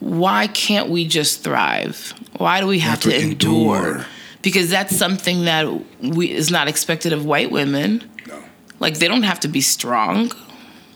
[0.00, 2.12] why can't we just thrive?
[2.36, 3.88] Why do we have, have to, to endure?
[3.88, 4.06] endure.
[4.42, 5.66] Because that's something that
[6.00, 8.08] we is not expected of white women.
[8.26, 8.42] No.
[8.78, 10.30] Like they don't have to be strong.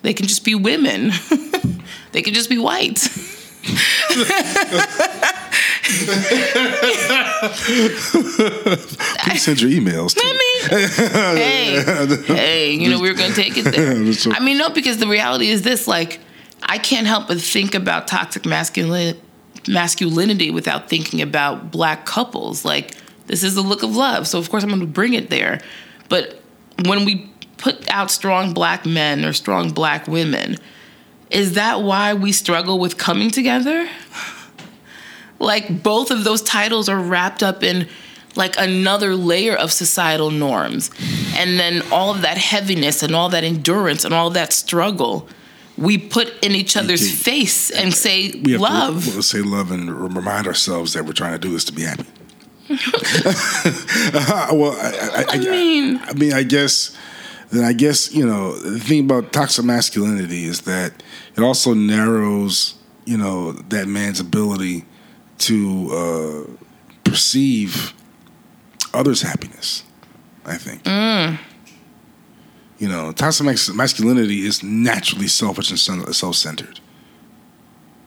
[0.03, 1.11] They can just be women.
[2.13, 3.09] they can just be white.
[9.21, 10.87] Please send your emails to I mean,
[11.37, 11.83] hey,
[12.35, 14.13] hey, you know, we were going to take it there.
[14.15, 16.21] So- I mean, no, because the reality is this like,
[16.63, 19.21] I can't help but think about toxic masculinity,
[19.69, 22.65] masculinity without thinking about black couples.
[22.65, 22.95] Like,
[23.27, 24.27] this is the look of love.
[24.27, 25.61] So, of course, I'm going to bring it there.
[26.09, 26.41] But
[26.85, 30.57] when we put out strong black men or strong black women,
[31.31, 33.89] is that why we struggle with coming together?
[35.41, 37.89] Like both of those titles are wrapped up in
[38.37, 40.91] like another layer of societal norms
[41.35, 45.29] and then all of that heaviness and all that endurance and all that struggle
[45.77, 49.91] we put in each other's face and say we have love to say love and
[49.91, 52.05] remind ourselves that we're trying to do this to be happy.
[54.55, 56.97] well, I, I, I, I mean- I mean, I guess.
[57.51, 61.03] Then I guess you know the thing about toxic masculinity is that
[61.37, 62.77] it also narrows
[63.07, 64.85] you know that man's ability
[65.41, 66.51] to uh,
[67.05, 67.95] perceive
[68.95, 69.85] others' happiness.
[70.45, 70.83] I think.
[70.85, 71.39] Mm.
[72.79, 76.81] You know, toxic masculinity is naturally selfish and self centered,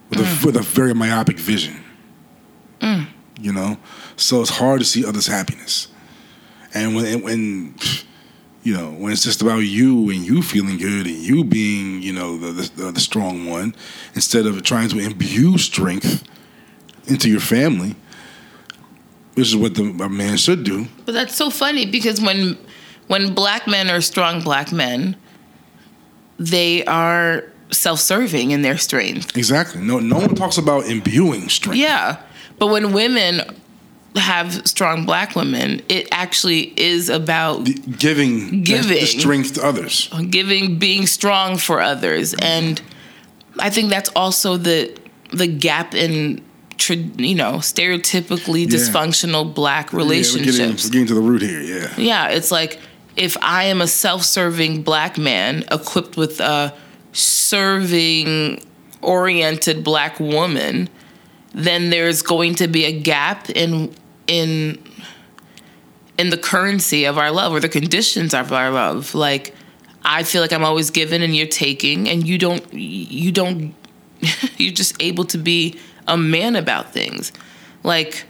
[0.09, 0.45] with a mm.
[0.45, 1.83] with a very myopic vision.
[2.79, 3.07] Mm.
[3.39, 3.77] You know,
[4.15, 5.89] so it's hard to see others' happiness,
[6.73, 7.75] and when when
[8.63, 12.13] you know when it's just about you and you feeling good and you being you
[12.13, 13.75] know the the, the strong one,
[14.15, 16.27] instead of trying to imbue strength
[17.07, 17.95] into your family,
[19.35, 20.85] which is what the, a man should do.
[21.05, 22.57] but that's so funny because when
[23.07, 25.15] when black men are strong black men
[26.39, 29.81] they are self-serving in their strength Exactly.
[29.81, 31.77] No, no one talks about imbuing strength.
[31.79, 32.21] Yeah.
[32.59, 33.41] But when women
[34.15, 37.65] have strong black women, it actually is about
[37.97, 38.89] Giving, Giving.
[38.89, 40.09] the strength to others.
[40.29, 42.81] giving being strong for others and
[43.59, 44.95] I think that's also the
[45.31, 46.43] the gap in
[47.17, 48.77] you know stereotypically Yeah.
[48.77, 50.83] dysfunctional black Yeah, we're, getting, relationships.
[50.85, 51.61] we're getting to the root here.
[51.61, 51.93] Yeah.
[51.97, 52.79] Yeah, it's like
[53.15, 56.73] if I am a self-serving black man equipped with a
[57.11, 58.61] serving
[59.01, 60.89] oriented black woman,
[61.53, 63.93] then there's going to be a gap in
[64.27, 64.77] in
[66.17, 69.13] in the currency of our love or the conditions of our love.
[69.13, 69.53] Like
[70.03, 73.73] I feel like I'm always giving and you're taking and you don't you don't
[74.57, 77.31] you're just able to be a man about things.
[77.83, 78.25] Like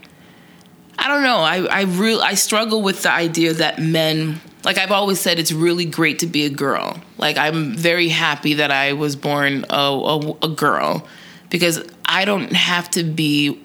[0.98, 1.38] I don't know.
[1.38, 5.52] I I real I struggle with the idea that men like I've always said it's
[5.52, 7.02] really great to be a girl.
[7.18, 11.08] Like I'm very happy that I was born a, a, a girl
[11.50, 13.62] because I don't have to be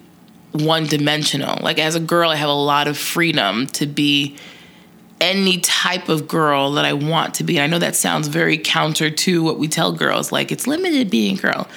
[0.52, 1.58] one dimensional.
[1.62, 4.36] Like as a girl I have a lot of freedom to be
[5.20, 7.58] any type of girl that I want to be.
[7.58, 11.10] And I know that sounds very counter to what we tell girls, like it's limited
[11.10, 11.68] being girl.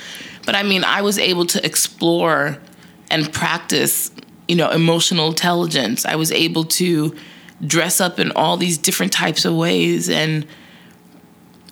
[0.45, 2.57] But I mean, I was able to explore
[3.09, 4.11] and practice,
[4.47, 6.05] you know, emotional intelligence.
[6.05, 7.15] I was able to
[7.65, 10.47] dress up in all these different types of ways and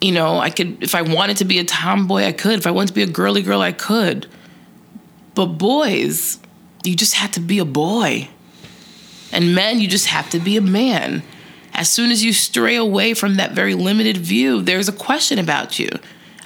[0.02, 2.58] you know, I could if I wanted to be a tomboy, I could.
[2.58, 4.28] If I wanted to be a girly girl, I could.
[5.36, 6.40] But boys,
[6.86, 8.30] you just have to be a boy.
[9.34, 11.22] And men, you just have to be a man
[11.80, 15.80] as soon as you stray away from that very limited view, there's a question about
[15.80, 15.90] you.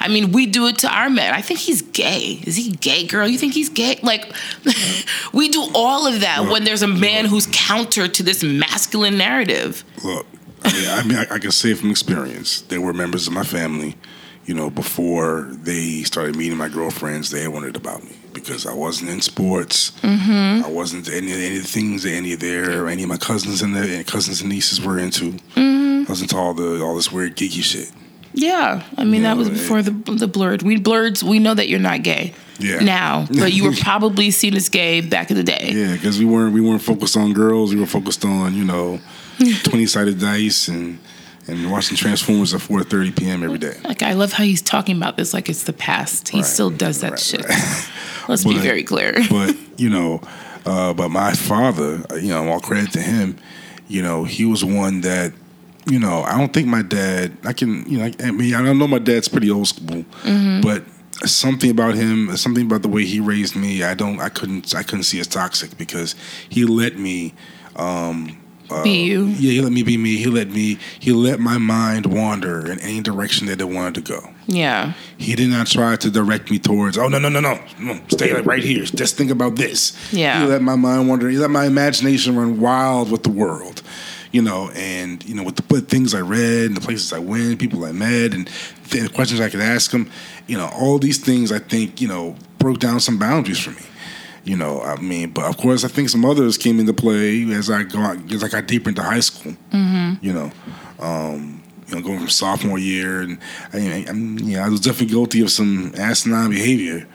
[0.03, 1.33] I mean, we do it to our men.
[1.33, 2.41] I think he's gay.
[2.43, 3.25] Is he gay, girl?
[3.25, 3.99] You think he's gay?
[4.03, 4.29] Like,
[5.33, 7.31] we do all of that look, when there's a man look.
[7.31, 9.85] who's counter to this masculine narrative.
[10.03, 10.27] Look,
[10.65, 13.43] I mean, I, mean I, I can say from experience, they were members of my
[13.43, 13.95] family.
[14.45, 19.09] You know, before they started meeting my girlfriends, they wondered about me because I wasn't
[19.09, 19.91] in sports.
[20.01, 20.65] Mm-hmm.
[20.65, 23.61] I wasn't any, any of the things that any of their any of my cousins
[23.61, 25.31] and the cousins and nieces were into.
[25.55, 26.07] Mm-hmm.
[26.07, 27.89] I was into all the all this weird geeky shit.
[28.33, 30.63] Yeah, I mean you that know, was before the the blurred.
[30.63, 31.23] We blurs.
[31.23, 32.33] We know that you're not gay.
[32.59, 32.79] Yeah.
[32.79, 35.71] Now, but you were probably seen as gay back in the day.
[35.73, 37.73] Yeah, because we weren't we weren't focused on girls.
[37.73, 38.99] We were focused on you know
[39.63, 40.99] twenty sided dice and
[41.47, 43.43] and watching Transformers at 4:30 p.m.
[43.43, 43.77] every day.
[43.83, 46.29] Like I love how he's talking about this like it's the past.
[46.29, 47.47] He right, still does that right, shit.
[47.47, 47.89] Right.
[48.29, 49.13] Let's but, be very clear.
[49.29, 50.21] but you know,
[50.65, 53.37] uh, but my father, uh, you know, all credit to him.
[53.87, 55.33] You know, he was one that.
[55.85, 57.37] You know, I don't think my dad.
[57.43, 60.61] I can, you know, I, mean, I know my dad's pretty old school, mm-hmm.
[60.61, 60.83] but
[61.27, 64.83] something about him, something about the way he raised me, I don't, I couldn't, I
[64.83, 66.15] couldn't see as toxic because
[66.49, 67.33] he let me
[67.75, 69.25] um, uh, be you.
[69.25, 70.17] Yeah, he let me be me.
[70.17, 70.77] He let me.
[70.99, 74.29] He let my mind wander in any direction that it wanted to go.
[74.47, 74.93] Yeah.
[75.17, 76.97] He did not try to direct me towards.
[76.97, 77.99] Oh no no no no no!
[78.07, 78.83] Stay right here.
[78.83, 79.97] Just think about this.
[80.13, 80.41] Yeah.
[80.41, 81.29] He let my mind wander.
[81.29, 83.81] He let my imagination run wild with the world.
[84.33, 87.59] You know, and you know, with the things I read and the places I went,
[87.59, 88.49] people I met, and
[88.89, 90.09] the questions I could ask them,
[90.47, 93.85] You know, all these things I think you know broke down some boundaries for me.
[94.43, 97.69] You know, I mean, but of course, I think some others came into play as
[97.69, 99.53] I got as I got deeper into high school.
[99.71, 100.25] Mm-hmm.
[100.25, 100.51] You know,
[100.99, 103.39] um, you know, going from sophomore year, and
[103.71, 107.07] I, I, yeah, I was definitely guilty of some asinine behavior.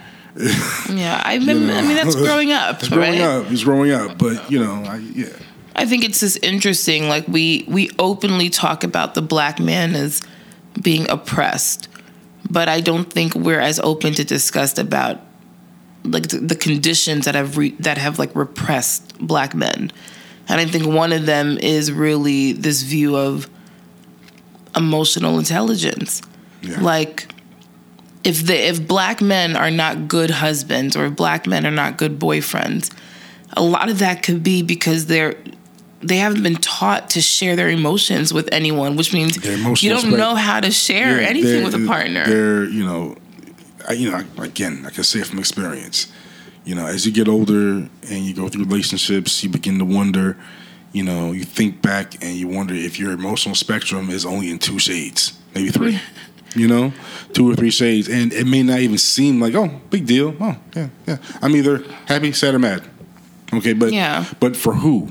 [0.91, 1.77] yeah, I, mean, you know?
[1.77, 2.79] I mean that's growing up.
[2.79, 3.21] It's growing right?
[3.21, 3.51] up.
[3.51, 5.29] It's growing up, but you know, I, yeah.
[5.79, 7.09] I think it's just interesting.
[7.09, 10.21] Like we we openly talk about the black man as
[10.83, 11.88] being oppressed,
[12.51, 15.21] but I don't think we're as open to discuss about
[16.05, 19.91] like the, the conditions that have re, that have like repressed black men
[20.49, 23.49] and i think one of them is really this view of
[24.77, 26.23] emotional intelligence
[26.62, 26.81] yeah.
[26.81, 27.33] like
[28.25, 31.99] if the if black men are not good husbands or if black men are not
[31.99, 32.93] good boyfriends
[33.55, 35.35] a lot of that could be because they're
[36.01, 39.37] they haven't been taught to share their emotions with anyone, which means
[39.83, 42.25] you don't know how to share yeah, anything with a partner.
[42.25, 43.17] They're, you know,
[43.89, 46.13] I, you know, again, I can say it from experience.
[46.65, 50.37] You know, as you get older and you go through relationships, you begin to wonder.
[50.93, 54.59] You know, you think back and you wonder if your emotional spectrum is only in
[54.59, 56.01] two shades, maybe three.
[56.55, 56.93] you know,
[57.33, 60.35] two or three shades, and it may not even seem like oh, big deal.
[60.41, 61.19] Oh, yeah, yeah.
[61.43, 62.85] I'm either happy, sad, or mad.
[63.53, 64.27] Okay, but yeah.
[64.41, 65.11] but for who,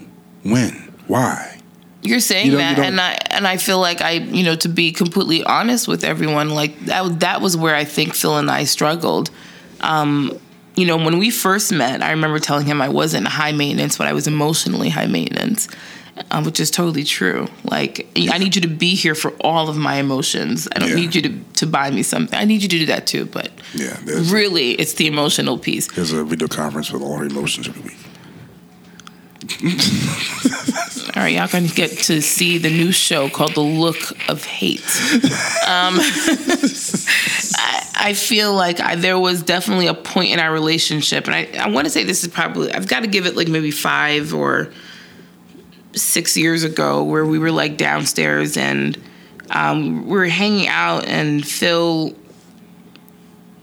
[0.51, 1.59] when, why?
[2.01, 4.91] You're saying you that, and I and I feel like I, you know, to be
[4.91, 9.29] completely honest with everyone, like that that was where I think Phil and I struggled.
[9.81, 10.39] Um,
[10.75, 14.07] you know, when we first met, I remember telling him I wasn't high maintenance, but
[14.07, 15.67] I was emotionally high maintenance,
[16.29, 17.47] um, which is totally true.
[17.63, 20.67] Like, I need you to be here for all of my emotions.
[20.75, 20.95] I don't yeah.
[20.95, 22.37] need you to, to buy me something.
[22.37, 25.91] I need you to do that too, but yeah, really, it's the emotional piece.
[25.91, 27.97] There's a video conference with all our emotions every week.
[29.63, 33.97] All right, y'all gonna get to see the new show called The Look
[34.29, 34.81] of Hate.
[35.65, 35.97] Um,
[37.55, 41.49] I, I, feel like I, there was definitely a point in our relationship, and I,
[41.59, 44.31] I want to say this is probably I've got to give it like maybe five
[44.31, 44.71] or
[45.95, 48.95] six years ago, where we were like downstairs and
[49.49, 52.13] um, we were hanging out, and Phil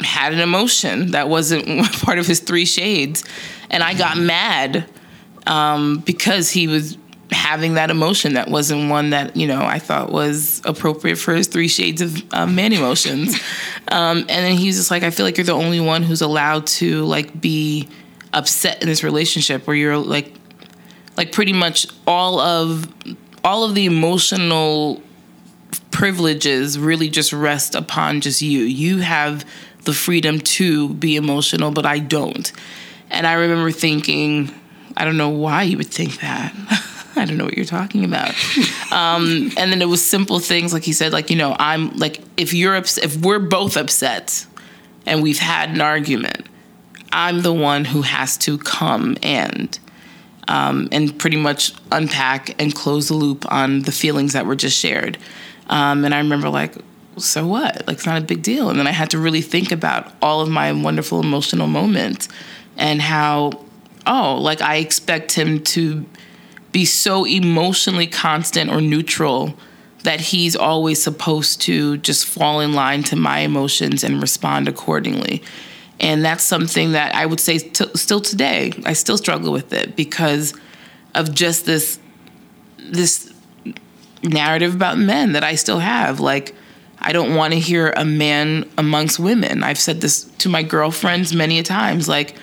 [0.01, 3.23] had an emotion that wasn't part of his three shades,
[3.71, 4.89] and I got mad
[5.47, 6.97] um, because he was
[7.31, 11.47] having that emotion that wasn't one that you know I thought was appropriate for his
[11.47, 13.35] three shades of uh, man emotions.
[13.89, 16.67] um, and then he's just like, I feel like you're the only one who's allowed
[16.69, 17.89] to like be
[18.33, 20.33] upset in this relationship where you're like,
[21.17, 22.93] like pretty much all of
[23.43, 25.03] all of the emotional
[25.91, 28.61] privileges really just rest upon just you.
[28.61, 29.45] You have
[29.85, 32.51] the freedom to be emotional, but I don't.
[33.11, 34.53] And I remember thinking,
[34.97, 36.55] I don't know why you would think that.
[37.17, 38.35] I don't know what you're talking about.
[38.93, 42.21] Um, and then it was simple things like he said, like you know, I'm like
[42.37, 44.47] if you're ups- if we're both upset
[45.05, 46.47] and we've had an argument,
[47.11, 49.77] I'm the one who has to come and
[50.47, 54.79] um, and pretty much unpack and close the loop on the feelings that were just
[54.79, 55.19] shared.
[55.69, 56.75] Um, and I remember like,
[57.17, 57.87] so what?
[57.87, 58.71] Like it's not a big deal.
[58.71, 62.29] And then I had to really think about all of my wonderful emotional moments
[62.77, 63.64] and how,
[64.07, 66.05] oh, like I expect him to
[66.73, 69.55] be so emotionally constant or neutral
[70.03, 75.43] that he's always supposed to just fall in line to my emotions and respond accordingly.
[76.01, 79.97] And that's something that I would say t- still today, I still struggle with it
[79.97, 80.53] because
[81.15, 81.99] of just this
[82.79, 83.33] this
[84.23, 86.21] narrative about men that I still have.
[86.21, 86.55] Like,
[86.99, 89.63] I don't want to hear a man amongst women.
[89.63, 92.09] I've said this to my girlfriends many a times.
[92.09, 92.37] Like,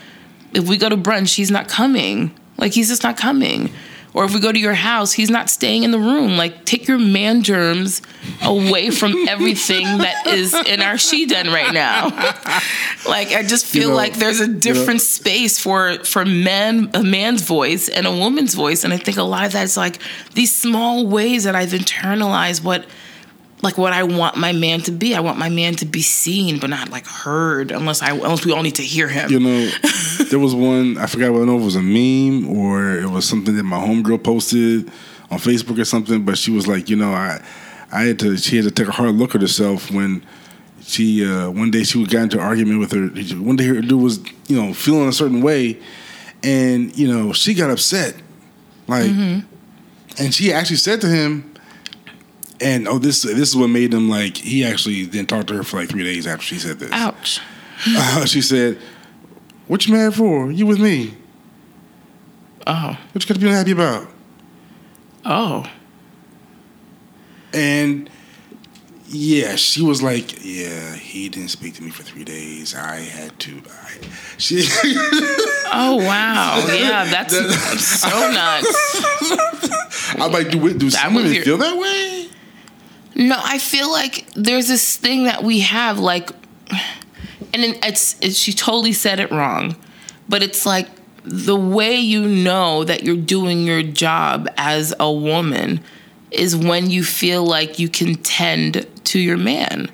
[0.54, 2.32] if we go to brunch, he's not coming.
[2.58, 3.72] Like, he's just not coming.
[4.14, 6.36] Or if we go to your house, he's not staying in the room.
[6.36, 8.02] Like, take your man germs
[8.44, 12.08] away from everything that is in our she den right now.
[13.08, 17.04] like, I just feel You know, like there's a different space for for men, a
[17.04, 20.00] man's voice and a woman's voice, and I think a lot of that's like
[20.34, 22.86] these small ways that I've internalized what
[23.62, 25.16] like what I want my man to be.
[25.16, 28.52] I want my man to be seen, but not like heard, unless I unless we
[28.52, 29.32] all need to hear him.
[29.32, 29.70] You know,
[30.30, 33.64] there was one I forgot whether it was a meme or it was something that
[33.64, 34.88] my homegirl posted
[35.30, 36.24] on Facebook or something.
[36.26, 37.44] But she was like, you know, I
[37.92, 40.26] I had to she had to take a hard look at herself when
[40.82, 43.08] she uh, one day she got into an argument with her.
[43.38, 45.80] One day her dude was you know feeling a certain way,
[46.44, 48.16] and you know she got upset,
[48.88, 49.10] like,
[50.18, 51.51] and she actually said to him.
[52.62, 54.38] And oh, this this is what made him like.
[54.38, 56.92] He actually didn't talk to her for like three days after she said this.
[56.92, 57.40] Ouch.
[57.88, 58.78] Uh, she said,
[59.68, 60.52] "What you mad for?
[60.52, 61.16] You with me?
[62.68, 62.98] Oh.
[63.12, 64.08] What you got to be unhappy about?"
[65.26, 65.66] Oh.
[67.54, 68.10] And
[69.08, 72.76] yeah, she was like, "Yeah, he didn't speak to me for three days.
[72.76, 74.08] I had to." I,
[74.38, 74.64] she,
[75.74, 76.64] Oh wow.
[76.68, 77.34] Yeah, that's
[78.02, 80.16] so nuts.
[80.20, 82.28] I'm like, "Do, do some women your- feel that way?"
[83.22, 86.32] No, I feel like there's this thing that we have, like,
[87.54, 89.76] and it's, it's she totally said it wrong,
[90.28, 90.88] but it's like
[91.24, 95.82] the way you know that you're doing your job as a woman
[96.32, 99.92] is when you feel like you can tend to your man.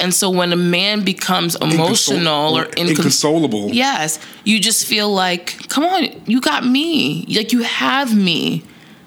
[0.00, 5.68] And so when a man becomes emotional or incons- inconsolable, Yes, you just feel like,
[5.68, 7.26] come on, you got me.
[7.28, 8.64] Like you have me.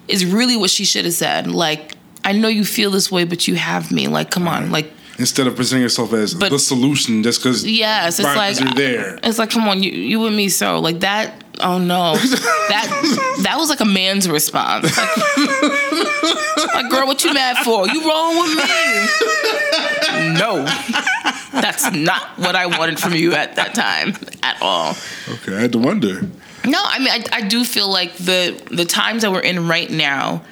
[0.07, 1.47] Is really what she should have said.
[1.47, 1.94] Like
[2.26, 4.07] I know you feel this way, but you have me.
[4.07, 8.19] Like come on, like instead of presenting yourself as But- the solution, just because yes,
[8.19, 9.19] it's like you're there.
[9.23, 10.49] It's like come on, you you and me.
[10.49, 11.41] So like that.
[11.61, 14.86] Oh no, that that was like a man's response.
[14.97, 15.17] Like,
[16.73, 17.88] like, girl, what you mad for?
[17.88, 18.63] You wrong with me?
[20.38, 20.65] No,
[21.61, 24.13] that's not what I wanted from you at that time
[24.43, 24.95] at all.
[25.30, 26.21] Okay, I had to wonder.
[26.65, 29.89] No, I mean, I, I do feel like the the times that we're in right
[29.89, 30.43] now,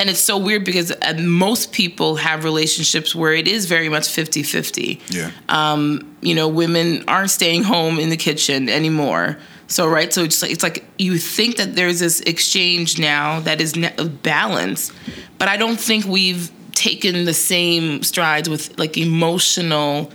[0.00, 4.08] and it's so weird because uh, most people have relationships where it is very much
[4.08, 4.98] 50 50.
[5.10, 9.36] Yeah, Um, you know, women aren't staying home in the kitchen anymore.
[9.66, 13.60] So, right, so it's like, it's like you think that there's this exchange now that
[13.60, 14.92] is ne- balanced,
[15.38, 20.10] but I don't think we've taken the same strides with like emotional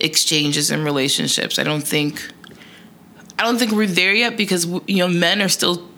[0.00, 1.58] exchanges and relationships.
[1.58, 2.30] I don't think
[3.38, 5.88] I don't think we're there yet because you know men are still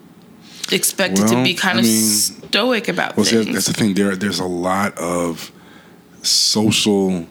[0.71, 3.53] expected to be kind I of mean, stoic about well, things.
[3.53, 3.95] that's the thing.
[3.95, 5.51] There, there's a lot of
[6.23, 7.27] social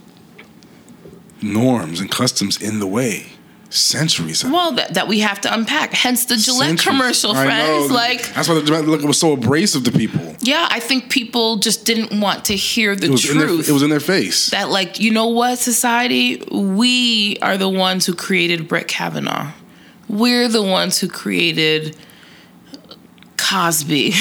[1.41, 3.27] norms and customs in the way.
[3.73, 4.43] Centuries.
[4.43, 5.93] well, that, that we have to unpack.
[5.93, 6.87] Hence the Gillette Centuries.
[6.87, 7.89] commercial, friends.
[7.89, 10.35] Like, that's why the Gillette look was so abrasive to people.
[10.41, 13.69] yeah, I think people just didn't want to hear the It in their, truth.
[13.69, 14.47] it was in their face.
[14.49, 16.43] that, like, you know what, society?
[16.51, 19.53] We are the ones who created Brett Kavanaugh.
[20.09, 21.95] We're the ones who created
[23.49, 24.13] Cosby.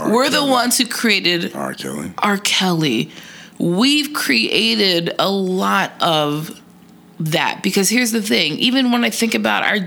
[0.00, 1.74] We're the ones who created R.
[1.74, 2.12] Kelly.
[2.18, 2.38] R.
[2.38, 3.10] Kelly.
[3.58, 6.60] We've created a lot of
[7.20, 8.54] that because here's the thing.
[8.58, 9.78] Even when I think about our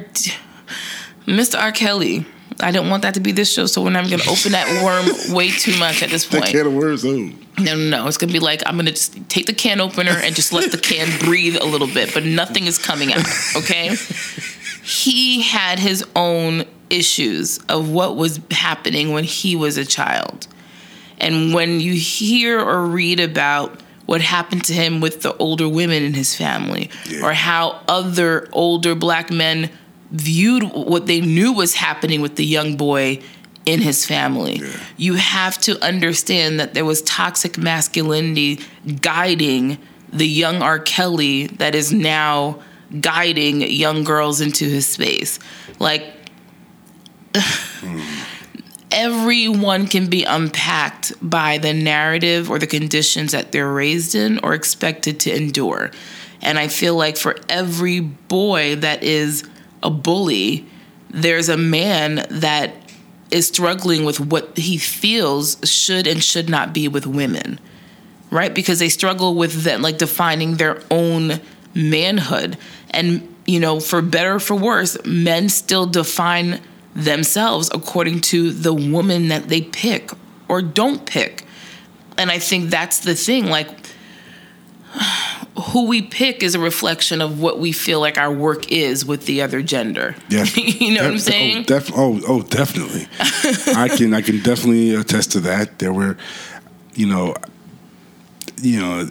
[1.25, 1.59] Mr.
[1.59, 1.71] R.
[1.71, 2.25] Kelly,
[2.61, 5.05] I don't want that to be this show, so we're not gonna open that worm
[5.35, 6.51] way too much at this That point.
[6.53, 7.03] can of worms.
[7.03, 8.07] No, no, no.
[8.07, 10.77] It's gonna be like I'm gonna just take the can opener and just let the
[10.77, 13.25] can breathe a little bit, but nothing is coming out.
[13.57, 13.95] Okay.
[14.83, 20.47] he had his own issues of what was happening when he was a child,
[21.19, 26.03] and when you hear or read about what happened to him with the older women
[26.03, 27.21] in his family, Yeah.
[27.25, 29.69] or how other older black men
[30.11, 33.19] viewed what they knew was happening with the young boy
[33.65, 34.57] in his family.
[34.61, 34.67] Yeah.
[34.97, 38.59] You have to understand that there was toxic masculinity
[39.01, 39.79] guiding
[40.13, 40.77] the young R.
[40.77, 42.59] Kelly that is now
[43.01, 45.39] guiding young girls into his space.
[45.79, 46.05] Like,
[48.91, 54.53] everyone can be unpacked by the narrative or the conditions that they're raised in or
[54.53, 55.91] expected to endure.
[56.41, 59.43] And I feel like for every boy that is
[59.83, 60.65] a bully,
[61.09, 62.73] there's a man that
[63.31, 67.59] is struggling with what he feels should and should not be with women.
[68.31, 68.53] Right?
[68.53, 71.41] Because they struggle with that like defining their own
[71.73, 72.57] manhood.
[72.91, 76.59] And you know, for better or for worse, men still define
[76.95, 80.11] themselves according to the woman that they pick
[80.47, 81.45] or don't pick.
[82.17, 83.47] And I think that's the thing.
[83.47, 83.69] Like,
[85.71, 89.25] who we pick is a reflection of what we feel like our work is with
[89.25, 90.15] the other gender.
[90.29, 91.57] Yeah, you know what I'm oh, saying?
[91.57, 93.07] Oh, def- oh, oh, definitely.
[93.75, 95.79] I can, I can definitely attest to that.
[95.79, 96.17] There were,
[96.93, 97.35] you know,
[98.61, 99.09] you know,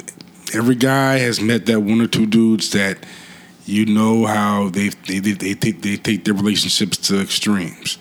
[0.55, 3.05] every guy has met that one or two dudes that
[3.67, 7.99] you know how they they they, they take they take their relationships to extremes.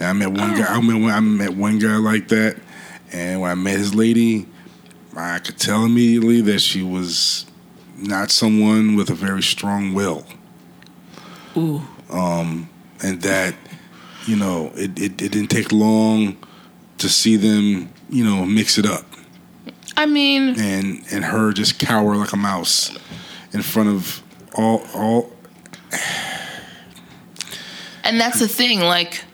[0.00, 0.66] And I met one guy.
[0.66, 2.56] I met one, I met one guy like that,
[3.12, 4.46] and when I met his lady,
[5.16, 7.46] I could tell immediately that she was
[7.96, 10.24] not someone with a very strong will
[11.56, 11.82] Ooh.
[12.10, 12.68] Um,
[13.02, 13.54] and that
[14.26, 16.36] you know it, it, it didn't take long
[16.98, 19.04] to see them you know mix it up
[19.96, 22.90] I mean, and and her just cower like a mouse
[23.52, 24.22] in front of
[24.54, 25.32] all all
[28.04, 29.24] And that's the thing, like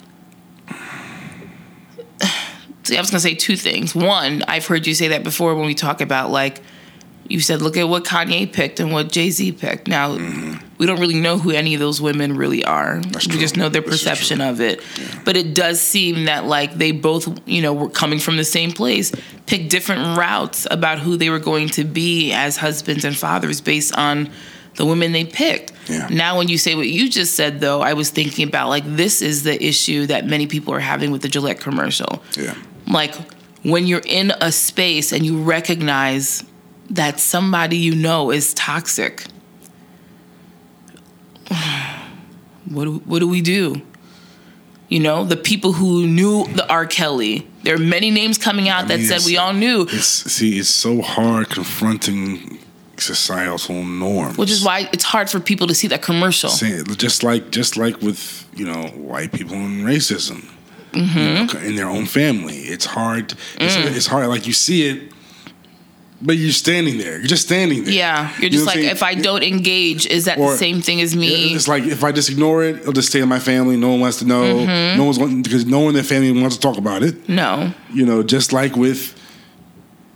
[2.84, 3.94] see, I was gonna say two things.
[3.94, 6.60] One, I've heard you say that before when we talk about like
[7.30, 9.86] you said, look at what Kanye picked and what Jay Z picked.
[9.86, 10.66] Now mm-hmm.
[10.78, 13.00] we don't really know who any of those women really are.
[13.04, 13.38] we true.
[13.38, 14.82] just know their This perception of it.
[15.24, 18.72] But it does seem that like they both, you know, were coming from the same
[18.72, 19.12] place,
[19.46, 23.96] picked different routes about who they were going to be as husbands and fathers based
[23.96, 24.28] on
[24.76, 25.72] the women they picked.
[25.88, 26.08] Yeah.
[26.08, 29.22] Now, when you say what you just said, though, I was thinking about like this
[29.22, 32.22] is the issue that many people are having with the Gillette commercial.
[32.36, 32.54] yeah
[32.86, 33.14] Like
[33.62, 36.44] when you're in a space and you recognize
[36.90, 39.24] that somebody you know is toxic,
[42.68, 43.82] what do, what do we do?
[44.88, 46.84] You know, the people who knew the R.
[46.84, 47.46] Kelly.
[47.62, 50.68] There are many names coming out that mean, said we all knew, it's see it's
[50.68, 52.58] so hard confronting
[53.00, 56.50] societal norms which is why it's hard for people to see that commercial.
[56.50, 60.44] Just like just like with you know white people and racism
[60.92, 61.18] Mm-hmm.
[61.18, 61.24] you
[61.60, 63.96] know, in their own family it's hard it's, Mm.
[63.96, 65.12] it's hard like you see it
[66.20, 68.92] but you're standing there you're just standing there Yeah, you're You just know what like,
[68.92, 71.54] if I don't engage, is that Or- the same thing as me?
[71.54, 73.76] It's like if I just ignore it, it'll just stay in my family.
[73.76, 74.42] No one wants to know.
[74.42, 74.98] Mm-hmm.
[74.98, 77.26] No one's because no one in their family wants to talk about it.
[77.28, 77.72] no.
[77.94, 79.14] You know, just like with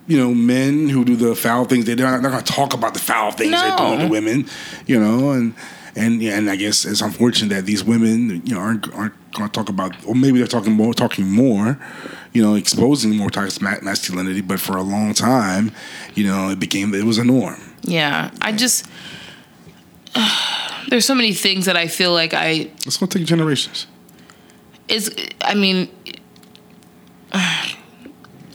[0.07, 2.95] you know men who do the foul things, they're not, not going to talk about
[2.95, 4.47] the foul things they're doing to women.
[4.87, 5.55] You know, and
[5.97, 9.49] and yeah, and I guess it's unfortunate that these women you know aren't aren't going
[9.49, 11.79] to talk about, or maybe they're talking more, talking more.
[12.33, 15.71] You know, exposing more toxic ma- masculinity, but for a long time,
[16.17, 17.61] you know, it became it was a norm.
[17.83, 18.87] Yeah, I just
[20.89, 23.87] there's so many things that I feel like I It's going to take generations.
[24.89, 25.89] is I mean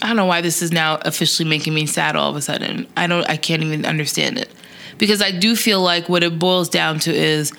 [0.09, 2.87] don't know why this is now officially making me sad all of a sudden.
[2.97, 4.49] I don't I can't even understand it.
[4.97, 7.53] Because I do feel like what it boils down to is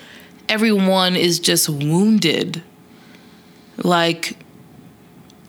[0.47, 2.61] everyone is just wounded.
[3.77, 4.37] Like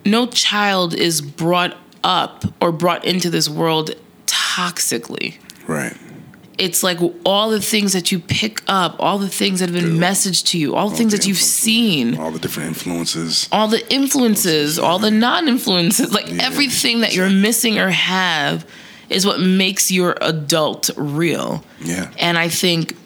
[0.05, 3.90] no child is brought up or brought into this world
[4.26, 5.36] toxically.
[5.66, 5.96] Right.
[6.59, 9.98] It's like all the things that you pick up, all the things that have been
[9.98, 13.48] messaged to you, all the things the that you've seen All the different influences.
[13.50, 18.66] all the influences, all the non-influences, like Yeah, everything that you're missing or have
[19.09, 21.64] is what makes your adult real.
[21.80, 22.11] Yeah.
[22.18, 22.96] And I think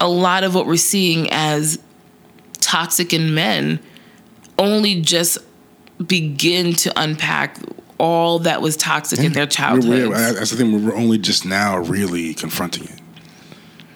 [0.00, 1.78] a lot of what we're seeing as
[2.60, 3.78] toxic in men
[4.58, 5.38] only just
[6.04, 7.58] begin to unpack
[7.98, 10.12] all that was toxic in their childhood.
[10.12, 10.84] That's the thing.
[10.84, 13.00] We're only just now really confronting it.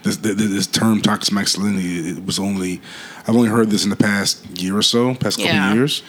[0.03, 2.11] this, this, this term toxic masculinity.
[2.11, 2.81] It was only
[3.27, 5.75] I've only heard this in the past year or so, past couple Yeah.
[5.75, 6.03] years.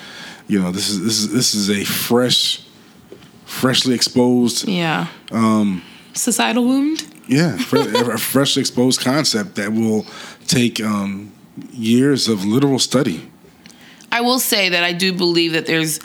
[0.47, 2.61] You know, this is this is this is a fresh,
[3.45, 5.07] freshly exposed Yeah.
[5.31, 5.83] Um,
[6.13, 7.05] Societal wound.
[7.27, 10.05] Yeah, a freshly exposed concept that will
[10.47, 11.31] take um,
[11.71, 13.29] years of literal study.
[14.11, 15.99] I will say that I do believe that there's,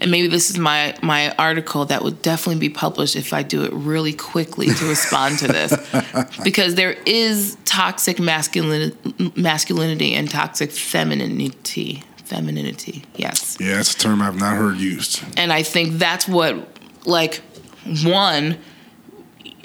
[0.00, 3.64] and maybe this is my my article that would definitely be published if I do
[3.64, 5.74] it really quickly to respond to this,
[6.44, 12.02] because there is toxic masculinity, masculinity and toxic femininity.
[12.24, 13.56] Femininity, yes.
[13.58, 15.24] Yeah, that's a term I've not heard used.
[15.36, 16.64] And I think that's what,
[17.04, 17.42] like,
[18.04, 18.56] one,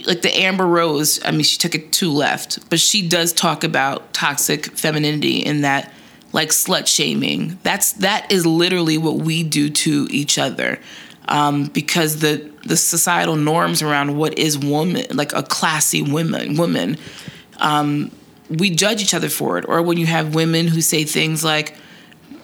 [0.08, 3.64] like the Amber Rose, I mean, she took it too left, but she does talk
[3.64, 5.94] about toxic femininity in that,
[6.36, 7.58] like, slut shaming.
[7.64, 10.80] That's that is literally what we do to each other,
[11.28, 16.98] um, because the the societal norms around what is woman, like a classy woman, woman,
[17.58, 18.12] um,
[18.50, 19.66] we judge each other for it.
[19.68, 21.76] Or when you have women who say things like.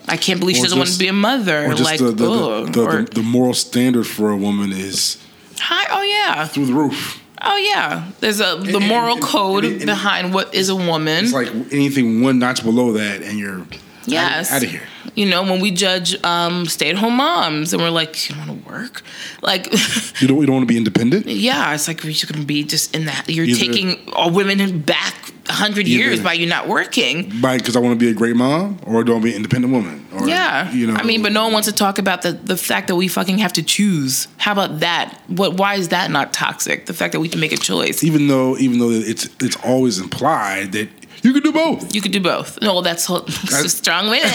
[0.07, 1.65] I can't believe she doesn't want to be a mother.
[1.67, 4.71] Or just like, the, the, the, the, or- the, the moral standard for a woman
[4.71, 5.17] is
[5.59, 5.85] Hi.
[5.91, 6.47] Oh yeah.
[6.47, 7.20] through the roof.
[7.43, 8.09] Oh yeah.
[8.19, 11.23] There's a the and- moral and- code and- behind what is a woman.
[11.25, 13.65] It's like anything one notch below that, and you're
[14.05, 14.51] yes.
[14.51, 14.83] out of here.
[15.15, 18.69] You know, when we judge um, stay-at-home moms and we're like, you don't want to
[18.71, 19.03] work,
[19.41, 19.65] like,
[20.21, 21.25] You don't, you don't want to be independent.
[21.27, 23.27] yeah, it's like we're just gonna be just in that.
[23.29, 25.15] You're Either- taking all women back
[25.49, 27.31] a hundred years by you not working.
[27.41, 29.29] By because I want to be a great mom, or do I want to be
[29.31, 30.05] an independent woman?
[30.13, 30.93] Or, Yeah, you know.
[30.93, 33.39] I mean, but no one wants to talk about the the fact that we fucking
[33.39, 34.27] have to choose.
[34.37, 35.19] How about that?
[35.27, 35.55] What?
[35.55, 36.85] Why is that not toxic?
[36.85, 38.03] The fact that we can make a choice.
[38.03, 40.89] even though even though it's it's always implied that
[41.23, 41.93] you can do both.
[41.93, 42.59] You could do both.
[42.61, 43.07] No, that's,
[43.49, 44.29] that's strong women.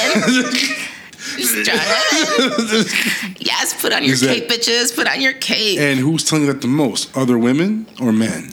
[1.18, 1.78] strong
[2.39, 2.87] women.
[3.39, 4.95] Yes, put on your that- cape, bitches.
[4.95, 5.78] Put on your cape.
[5.78, 7.16] And who's telling you that the most?
[7.16, 8.53] Other women or men?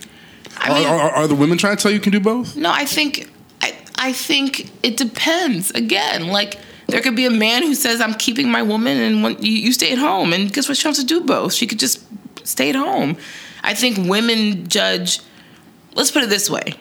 [0.57, 2.55] I mean, are, are, are the women trying to tell you you can do both?
[2.55, 3.29] no, I think
[3.61, 5.71] I, I think it depends.
[5.71, 6.57] Again, like
[6.87, 9.73] there could be a man who says, "I'm keeping my woman," and when you, you
[9.73, 10.77] stay at home, and guess what?
[10.77, 11.53] She wants to do both.
[11.53, 12.05] She could just
[12.47, 13.17] stay at home.
[13.63, 15.19] I think women judge.
[15.95, 16.75] Let's put it this way.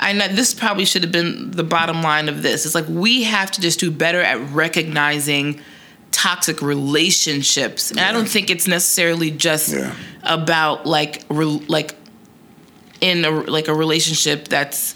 [0.00, 2.64] I know this probably should have been the bottom line of this.
[2.66, 5.60] It's like we have to just do better at recognizing
[6.10, 9.94] toxic relationships, and I don't think it's necessarily just Yeah.
[10.22, 11.94] about like re- like
[13.00, 14.94] in a like a relationship that's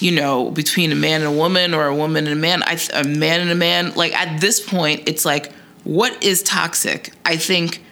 [0.00, 2.62] you know between a man and a woman or a woman and a man.
[2.64, 3.92] I th- a man and a man.
[3.94, 5.52] Like at this point, it's like
[5.84, 7.12] what is toxic?
[7.24, 7.82] I think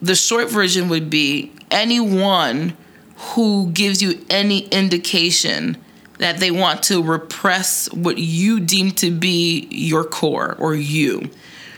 [0.00, 2.76] the short version would be anyone
[3.18, 5.76] who gives you any indication
[6.18, 11.30] that they want to repress what you deem to be your core or you.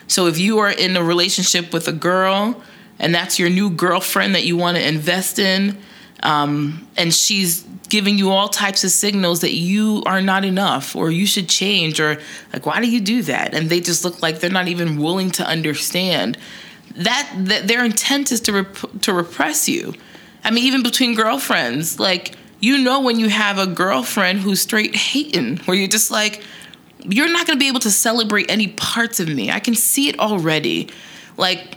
[0.07, 2.63] So if you are in a relationship with a girl
[2.99, 5.79] and that's your new girlfriend that you want to invest in,
[6.23, 11.11] um, and she's giving you all types of signals that you are not enough or
[11.11, 12.19] you should change or
[12.53, 15.31] like why do you do that and they just look like they're not even willing
[15.31, 16.39] to understand
[16.95, 19.93] that, that their intent is to rep- to repress you
[20.45, 24.95] i mean even between girlfriends like you know when you have a girlfriend who's straight
[24.95, 26.43] hating where you're just like
[27.05, 29.51] you're not to be able to celebrate any parts of me.
[29.51, 30.91] I can see it already.
[31.37, 31.77] Like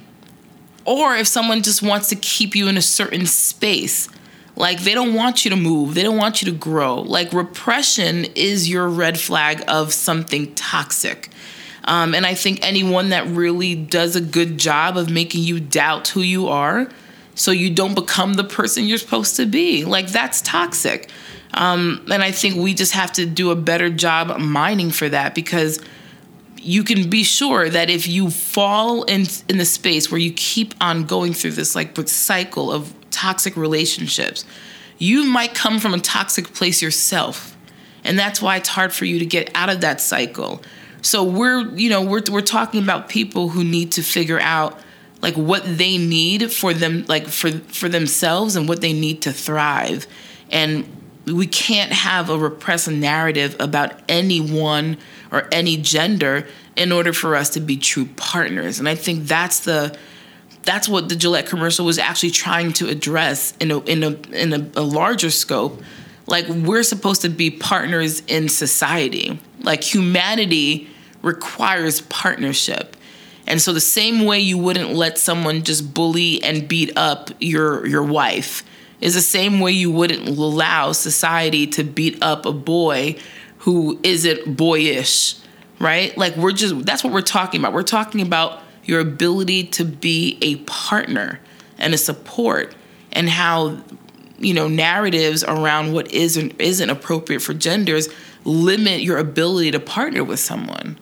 [0.85, 4.09] or if someone just wants to keep you in a certain space
[4.57, 7.01] like they don't want you to move they don't want you to grow.
[7.01, 11.29] Like repression is your red flag of something toxic.
[11.85, 16.07] Um, and i think anyone that really does a good job of making you doubt
[16.09, 16.89] who you are
[17.35, 21.09] so you don't become the person you're supposed to be like that's toxic
[21.53, 25.33] um, and i think we just have to do a better job mining for that
[25.33, 25.79] because
[26.63, 30.73] you can be sure that if you fall in in the space where you keep
[30.79, 34.45] on going through this like cycle of toxic relationships,
[34.97, 37.55] you might come from a toxic place yourself.
[38.03, 40.61] And that's why it's hard for you to get out of that cycle.
[41.01, 44.79] So we're, you know, we're we're talking about people who need to figure out
[45.23, 49.31] like what they need for them like for for themselves and what they need to
[49.31, 50.05] thrive.
[50.51, 50.85] And
[51.25, 54.97] we can't have a repressed narrative about anyone
[55.31, 56.45] or any gender
[56.75, 58.79] in order for us to be true partners.
[58.79, 59.97] And I think that's the
[60.63, 64.51] that's what the Gillette commercial was actually trying to address in a in a in
[64.51, 65.81] a, a larger scope.
[66.27, 69.39] Like we're supposed to be partners in society.
[69.61, 70.89] Like humanity
[71.21, 72.97] requires partnership.
[73.45, 77.85] And so the same way you wouldn't let someone just bully and beat up your
[77.85, 78.63] your wife
[79.01, 83.17] is the same way you wouldn't allow society to beat up a boy
[83.59, 85.35] who isn't boyish,
[85.79, 86.17] right?
[86.17, 87.73] Like we're just that's what we're talking about.
[87.73, 91.39] We're talking about your ability to be a partner
[91.77, 92.75] and a support
[93.11, 93.77] and how
[94.37, 98.09] you know narratives around what isn't isn't appropriate for genders
[98.43, 100.97] limit your ability to partner with someone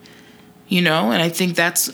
[0.68, 1.92] you know and i think that's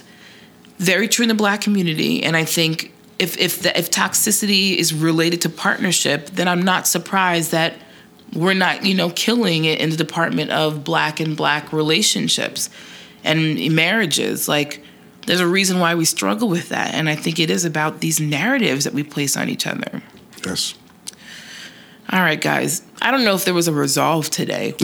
[0.80, 4.94] very true in the black community and i think if if the, if toxicity is
[4.94, 7.74] related to partnership then i'm not surprised that
[8.34, 12.70] we're not you know killing it in the department of black and black relationships
[13.24, 14.84] and marriages like
[15.26, 18.20] there's a reason why we struggle with that and i think it is about these
[18.20, 20.02] narratives that we place on each other
[20.46, 20.76] Yes.
[22.12, 24.76] all right guys i don't know if there was a resolve today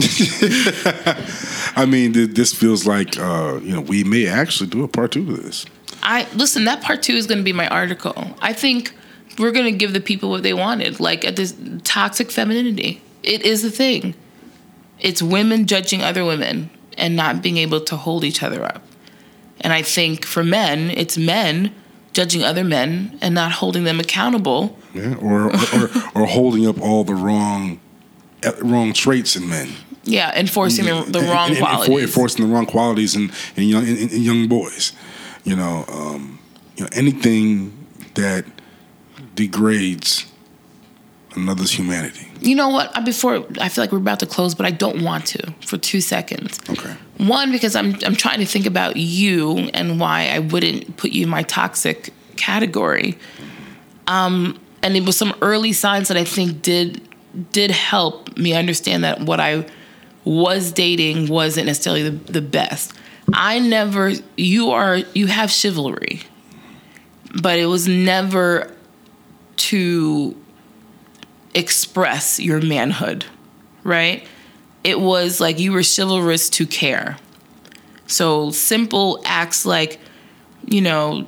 [1.76, 5.26] I mean, this feels like uh, you know we may actually do a part two
[5.26, 5.66] to this.
[6.04, 6.64] I listen.
[6.66, 8.36] That part two is going to be my article.
[8.40, 8.92] I think
[9.38, 13.00] we're going to give the people what they wanted, like at this toxic femininity.
[13.22, 14.14] It is a thing.
[15.00, 18.82] It's women judging other women and not being able to hold each other up.
[19.60, 21.74] And I think for men, it's men
[22.12, 24.78] judging other men and not holding them accountable.
[24.92, 27.80] Yeah, or or, or holding up all the wrong
[28.46, 29.70] uh, wrong traits in men.
[30.04, 32.02] Yeah, enforcing the, the wrong and- and enfor- qualities.
[32.04, 34.92] enforcing the wrong qualities in, in young in, in young boys.
[35.44, 36.38] You know, um,
[36.76, 38.44] you know anything that
[39.34, 40.26] degrades
[41.36, 42.28] another's humanity.
[42.40, 42.96] You know what?
[42.96, 45.76] Uh, Before I feel like we're about to close, but I don't want to for
[45.76, 46.58] two seconds.
[46.68, 46.94] Okay.
[47.18, 51.24] One, because I'm I'm trying to think about you and why I wouldn't put you
[51.24, 53.18] in my toxic category.
[54.06, 57.00] Um, and it was some early signs that I think did
[57.52, 59.66] did help me understand that what I
[60.24, 62.92] was dating wasn't necessarily the, the best.
[63.32, 66.22] I never you are you have chivalry,
[67.42, 68.70] but it was never
[69.56, 70.36] to
[71.54, 73.24] express your manhood,
[73.82, 74.26] right?
[74.82, 77.16] It was like you were chivalrous to care.
[78.06, 79.98] So simple acts like,
[80.66, 81.26] you know,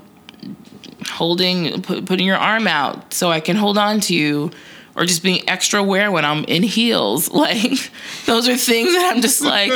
[1.08, 4.50] holding, put, putting your arm out so I can hold on to you,
[4.96, 7.30] or just being extra aware when I'm in heels.
[7.36, 7.92] Like,
[8.24, 9.70] those are things that I'm just like,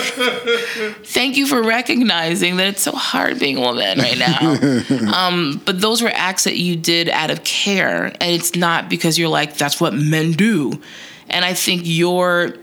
[1.04, 5.14] thank you for recognizing that it's so hard being a woman right now.
[5.14, 9.18] um, but those were acts that you did out of care, and it's not because
[9.18, 10.80] you're like, that's what men do.
[11.28, 12.54] And I think your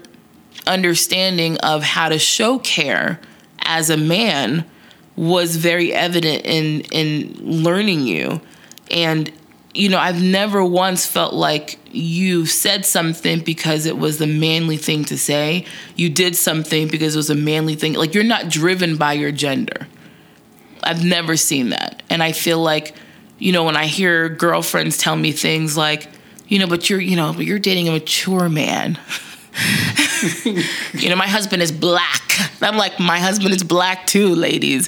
[0.65, 3.21] understanding of how to show care
[3.61, 4.65] as a man
[5.15, 8.41] was very evident in in learning you
[8.91, 9.31] and
[9.77, 14.77] you know i've never once felt like you said something because it was the manly
[14.77, 15.65] thing to say.
[15.95, 17.93] You did something because it was a manly thing.
[17.93, 19.87] Like you're not driven by your gender.
[20.83, 22.03] I've never seen that.
[22.09, 22.95] And i feel like
[23.39, 26.07] you know when i hear girlfriends tell me things like
[26.47, 28.97] you know but you're you know but you're dating a mature man
[30.93, 32.21] you know, my husband is black.
[32.61, 34.87] I'm like, my husband is black too, ladies.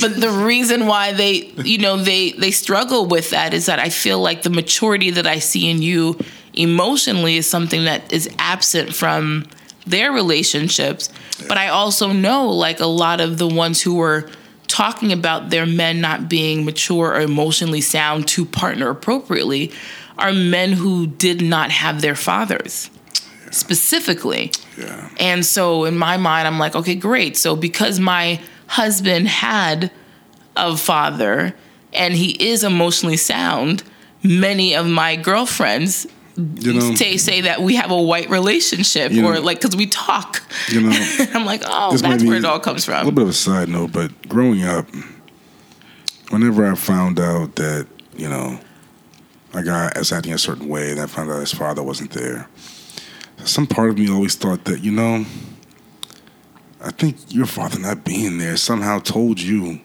[0.00, 3.88] But the reason why they, you know, they they struggle with that is that I
[3.88, 6.18] feel like the maturity that I see in you
[6.54, 9.46] emotionally is something that is absent from
[9.86, 11.10] their relationships.
[11.48, 14.30] But I also know like a lot of the ones who were
[14.66, 19.72] talking about their men not being mature or emotionally sound to partner appropriately
[20.18, 22.90] are men who did not have their fathers
[23.50, 24.52] specifically.
[24.78, 25.08] Yeah.
[25.18, 27.36] And so in my mind, I'm like, okay, great.
[27.36, 29.90] So because my husband had
[30.56, 31.54] a father
[31.92, 33.82] and he is emotionally sound,
[34.22, 39.26] many of my girlfriends You know, say say that we have a white relationship You
[39.26, 40.42] or know- like because we talk.
[40.68, 40.92] you know,
[41.34, 42.94] I'm like, oh, that's where it all comes from.
[42.94, 44.86] a little bit of a side note, but growing up,
[46.30, 47.86] whenever I found out that
[48.16, 48.58] you know
[49.52, 52.48] a guy was acting a certain way, and I found out his father wasn't there,
[53.44, 55.24] some part of me always thought that you know,
[56.82, 59.80] I think your father not being there somehow told you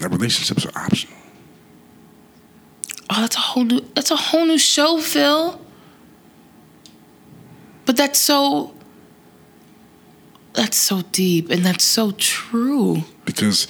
[0.00, 1.16] that relationships are optional.
[3.10, 5.60] Oh, that's a whole new that's a whole new show, Phil.
[7.84, 8.74] But that's so
[10.54, 13.02] that's so deep and that's so true.
[13.24, 13.66] Because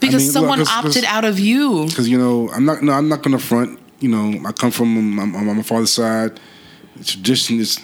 [0.00, 1.86] Because mean, someone let's- opted let's- out of you.
[1.86, 3.78] because you know I'm not no I'm not gonna front.
[4.00, 6.38] You know I come from my, my, my father's side.
[6.96, 7.78] The tradition is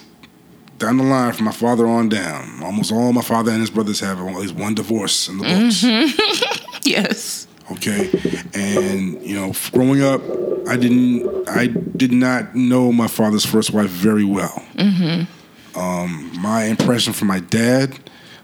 [0.77, 2.61] down the line from my father on down.
[2.63, 5.83] Almost all my father and his brothers have at least one divorce in the books.
[5.83, 6.59] Mm-hmm.
[6.85, 7.47] Yes.
[7.71, 8.09] Okay,
[8.53, 10.21] and you know growing up,
[10.67, 14.61] I didn't I did not know my father's first wife very well.
[14.73, 15.79] Mm-hmm.
[15.79, 17.97] Um, my impression from my dad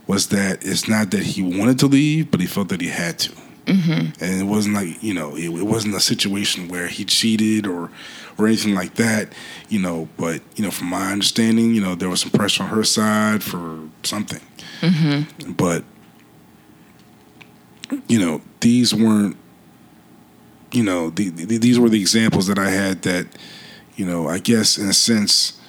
[0.08, 3.20] was that it's not that he wanted to leave, but he felt that he had
[3.20, 3.32] to.
[3.66, 4.24] Mm-hmm.
[4.24, 7.92] And it wasn't like you know, it, it wasn't a situation where he cheated or
[8.40, 9.34] or anything like that.
[9.68, 12.70] You know, but you know, from my understanding, you know, there was some pressure on
[12.70, 14.42] her side for something.
[14.82, 15.52] Mm-hmm.
[15.54, 15.84] But
[18.08, 19.36] you know, these weren't.
[20.72, 23.26] You know, the, the, these were the examples that I had that,
[23.96, 25.60] you know, I guess in a sense,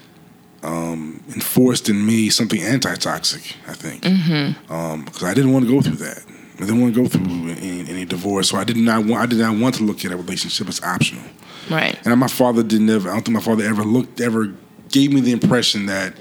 [0.63, 3.57] um, enforced in me something anti-toxic.
[3.67, 4.71] I think mm-hmm.
[4.71, 6.23] um, because I didn't want to go through that.
[6.57, 9.07] I didn't want to go through any, any divorce, so I did not.
[9.07, 11.25] Want, I did not want to look at a relationship as optional.
[11.69, 11.99] Right.
[12.07, 13.11] And my father didn't ever.
[13.11, 14.55] I don't think my father ever looked, ever
[14.89, 16.15] gave me the impression that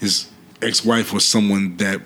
[0.00, 0.28] his
[0.60, 2.00] ex-wife was someone that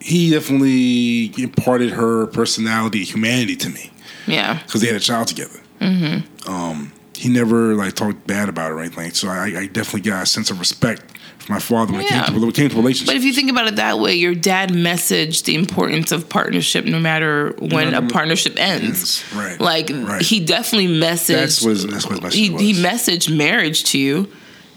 [0.00, 3.90] he definitely imparted her personality, humanity to me
[4.26, 4.62] Yeah.
[4.64, 5.60] because they had a child together.
[5.80, 6.50] Mm-hmm.
[6.50, 9.12] Um, he never like talked bad about it or anything.
[9.12, 11.02] So I, I definitely got a sense of respect
[11.38, 12.22] for my father when, Yeah.
[12.22, 13.10] it, came to, when it came to relationships.
[13.10, 16.84] But if you think about it that way, your dad messaged the importance of partnership
[16.84, 19.24] no matter when a matter- partnership ends.
[19.32, 20.22] Yes, right, Like right.
[20.22, 22.62] he definitely messaged that's what his, that's what message he, was.
[22.62, 24.30] he messaged marriage to you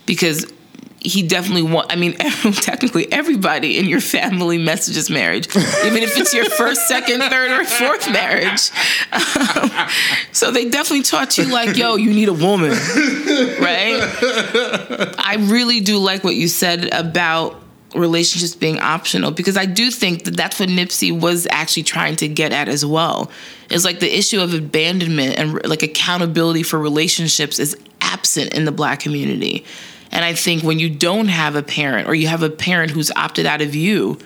[0.05, 0.51] because
[1.03, 2.13] he definitely want i mean
[2.53, 5.47] technically everybody in your family messages marriage
[5.85, 8.69] even if it's your first second third or fourth marriage
[9.11, 9.71] Um,
[10.31, 13.99] so they definitely taught you like yo you need a woman right
[15.17, 17.61] i really do like what you said about
[17.95, 22.27] relationships being optional because I do think that that's what Nipsey was actually trying to
[22.29, 23.29] get at as well.
[23.69, 28.71] It's like the issue of abandonment and like accountability for relationships is absent in the
[28.71, 29.65] black community.
[30.11, 33.11] And I think when you don't have a parent or you have a parent who's
[33.11, 34.19] opted out of you,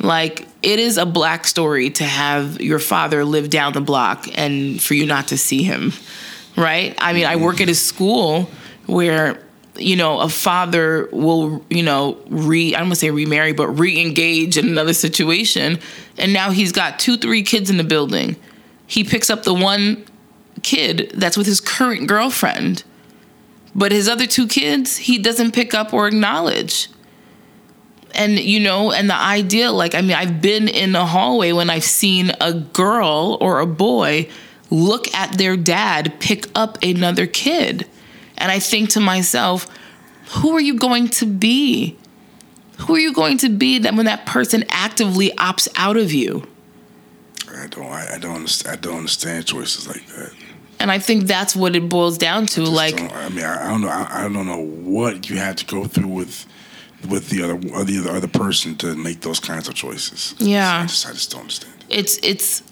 [0.00, 4.82] like it is a black story to have your father live down the block and
[4.82, 5.92] for you not to see him.
[6.56, 6.94] Right?
[6.98, 8.50] I mean, I work at a school
[8.86, 9.38] where
[9.76, 13.68] you know, a father will, you know, re I don't want to say remarry, but
[13.68, 15.78] re-engage in another situation.
[16.18, 18.36] And now he's got two, three kids in the building.
[18.86, 20.04] He picks up the one
[20.62, 22.84] kid that's with his current girlfriend.
[23.74, 26.88] But his other two kids, he doesn't pick up or acknowledge.
[28.14, 31.70] And you know, and the idea, like, I mean, I've been in the hallway when
[31.70, 34.28] I've seen a girl or a boy
[34.70, 37.86] look at their dad pick up another kid.
[38.38, 39.66] And I think to myself,
[40.30, 41.96] who are you going to be?
[42.80, 46.46] Who are you going to be that when that person actively opts out of you?
[47.54, 47.84] I don't.
[47.84, 48.66] I, I don't.
[48.68, 50.32] I don't understand choices like that.
[50.82, 52.62] And I think that's what it boils down to.
[52.64, 53.88] Like, I mean, I, I don't know.
[53.88, 56.44] I, I don't know what you have to go through with
[57.08, 60.34] with the other the other person to make those kinds of choices.
[60.38, 60.80] Yeah.
[60.82, 61.72] I just, I just don't understand.
[61.88, 62.62] it's it's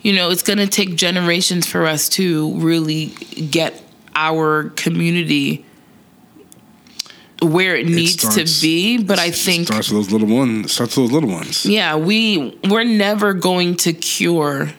[0.00, 3.06] you know it's going to take generations for us to really
[3.50, 3.82] get
[4.14, 5.64] our community
[7.42, 10.72] where it needs starts- to be but i It think starts with those little ones.
[10.72, 11.64] Starts with those little ones.
[11.66, 14.70] yeah we we're never going to cure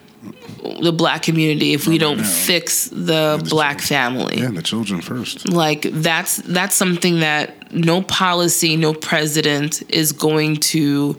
[0.81, 2.23] the black community if we oh, don't no.
[2.23, 5.49] fix the black family Yeah, the children first.
[5.49, 11.17] like that's that's something that no policy no president is going to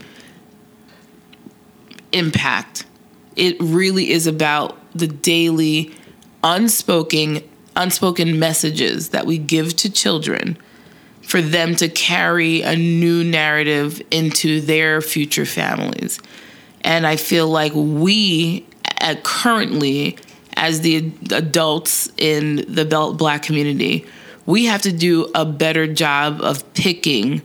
[2.13, 2.85] impact
[3.37, 5.93] it really is about the daily
[6.43, 7.41] unspoken
[7.77, 10.59] unspoken messages that we give to children
[11.23, 16.19] for them to carry a new narrative into their future families
[16.83, 18.67] and i feel like we
[19.01, 20.17] at currently
[20.57, 22.85] as the adults in the
[23.17, 24.05] black community
[24.47, 27.41] we have to do a better job of picking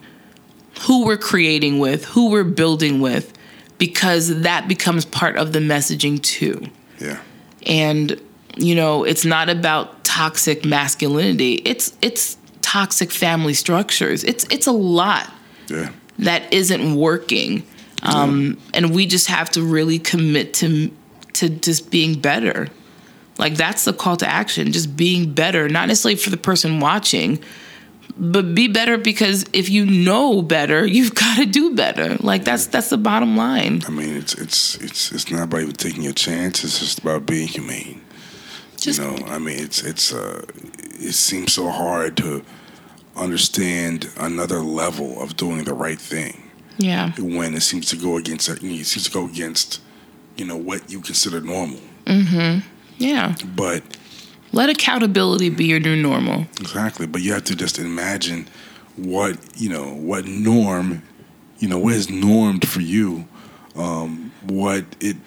[0.81, 3.31] who we're creating with who we're building with
[3.77, 6.65] because that becomes part of the messaging too.
[6.99, 7.19] Yeah.
[7.65, 8.19] and
[8.57, 11.55] you know it's not about toxic masculinity.
[11.65, 14.23] It's it's toxic family structures.
[14.23, 15.31] It's it's a lot
[15.67, 15.91] Yeah.
[16.19, 17.63] that isn't working.
[18.01, 20.91] Um, and we just have to really commit to
[21.35, 22.67] to just being better.
[23.37, 27.39] Like that's the call to action just being better not necessarily for the person watching
[28.17, 32.15] but be better because if you know better you've got to do better.
[32.15, 33.81] Like that's that's the bottom line.
[33.87, 36.63] I mean, it's it's it's it's not about even taking a chance.
[36.63, 38.01] It's just about being humane.
[38.77, 42.43] just you know, I mean, it's it's uh, it seems so hard to
[43.15, 46.41] understand another level of doing the right thing.
[46.77, 47.11] Yeah.
[47.17, 49.81] When it seems to go against it seems to go against
[50.37, 51.79] you know what you consider normal.
[52.05, 52.59] Mm-hmm.
[52.97, 53.83] Yeah But
[54.51, 58.47] let accountability be your new normal exactly, but you have to just imagine
[58.95, 61.03] what you know what norm,
[61.59, 63.27] you know, what is normed for you,
[63.75, 65.17] um, what it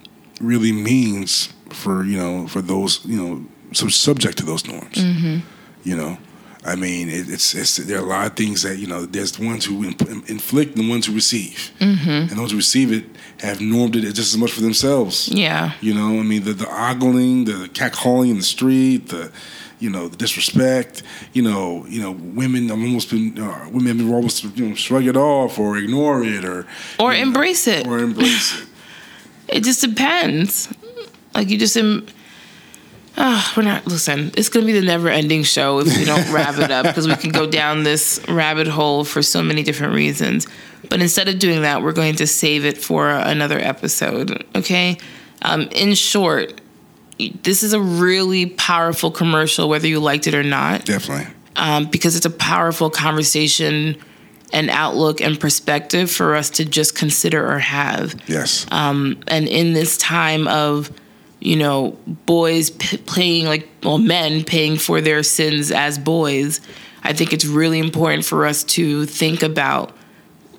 [0.40, 4.96] really means for you know for those you know so subject to those norms.
[4.96, 5.38] Mm-hmm.
[5.84, 6.18] You know,
[6.64, 9.06] I mean, it, it's, it's there are a lot of things that you know.
[9.06, 9.94] There's the ones who in,
[10.26, 13.04] inflict and the ones who receive, and those who receive it
[13.40, 15.28] have normed it just as much for themselves.
[15.28, 19.30] yeah You know, I mean, the the ogling, the catcalling in the street, the
[19.78, 21.04] you know, the disrespect.
[21.32, 24.74] You know, you know, women have almost been uh, women have been almost you know
[24.74, 26.66] shrug it off or ignore it or
[26.98, 28.64] or you know, embrace it or embrace it.
[29.50, 30.68] It just depends.
[31.34, 32.04] Like you just, em-
[33.20, 33.84] Oh, we're not.
[33.86, 37.08] Listen, it's going to be the never-ending show if we don't wrap it up because
[37.08, 40.46] we can go down this rabbit hole for so many different reasons.
[40.88, 44.46] But instead of doing that, we're going to save it for another episode.
[44.54, 44.98] Okay.
[45.42, 46.60] Um, in short,
[47.42, 50.84] this is a really powerful commercial, whether you liked it or not.
[50.84, 51.34] Definitely.
[51.56, 53.96] Um, because it's a powerful conversation
[54.52, 58.14] and outlook and perspective for us to just consider or have.
[58.28, 58.64] Yes.
[58.70, 60.92] Um, and in this time of
[61.40, 66.60] you know, boys p- playing like, well, men paying for their sins as boys,
[67.04, 69.96] I think it's really important for us to think about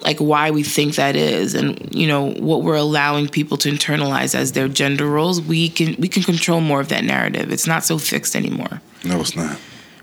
[0.02, 4.34] like why we think that is and you know what we're allowing people to internalize
[4.34, 5.42] as their gender roles.
[5.42, 7.52] We can we can control more of that narrative.
[7.52, 8.82] It's not so fixed anymore.
[9.04, 9.60] No it's not.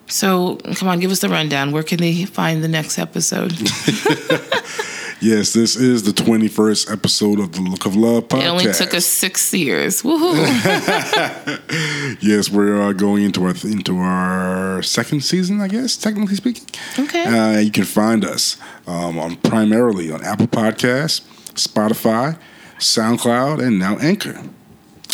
[0.09, 1.73] So come on give us the rundown.
[1.73, 3.53] Where can they find the next episode
[5.21, 8.43] Yes, this is the 21st episode of the Look of Love podcast.
[8.43, 10.03] It only took us six years.
[10.03, 10.37] Woohoo!
[12.23, 16.67] yes, we're uh, going into our into our second season, I guess, technically speaking.
[16.99, 17.25] Okay.
[17.25, 21.23] Uh, you can find us um, on primarily on Apple Podcasts,
[21.55, 22.39] Spotify,
[22.79, 24.39] SoundCloud, and now Anchor.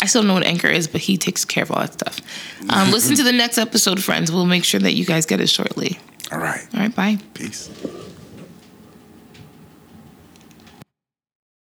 [0.01, 2.19] I still don't know what Anchor is, but he takes care of all that stuff.
[2.69, 4.33] Um, listen to the next episode, friends.
[4.33, 5.97] We'll make sure that you guys get it shortly.
[6.29, 6.67] All right.
[6.73, 6.93] All right.
[6.93, 7.19] Bye.
[7.33, 7.69] Peace.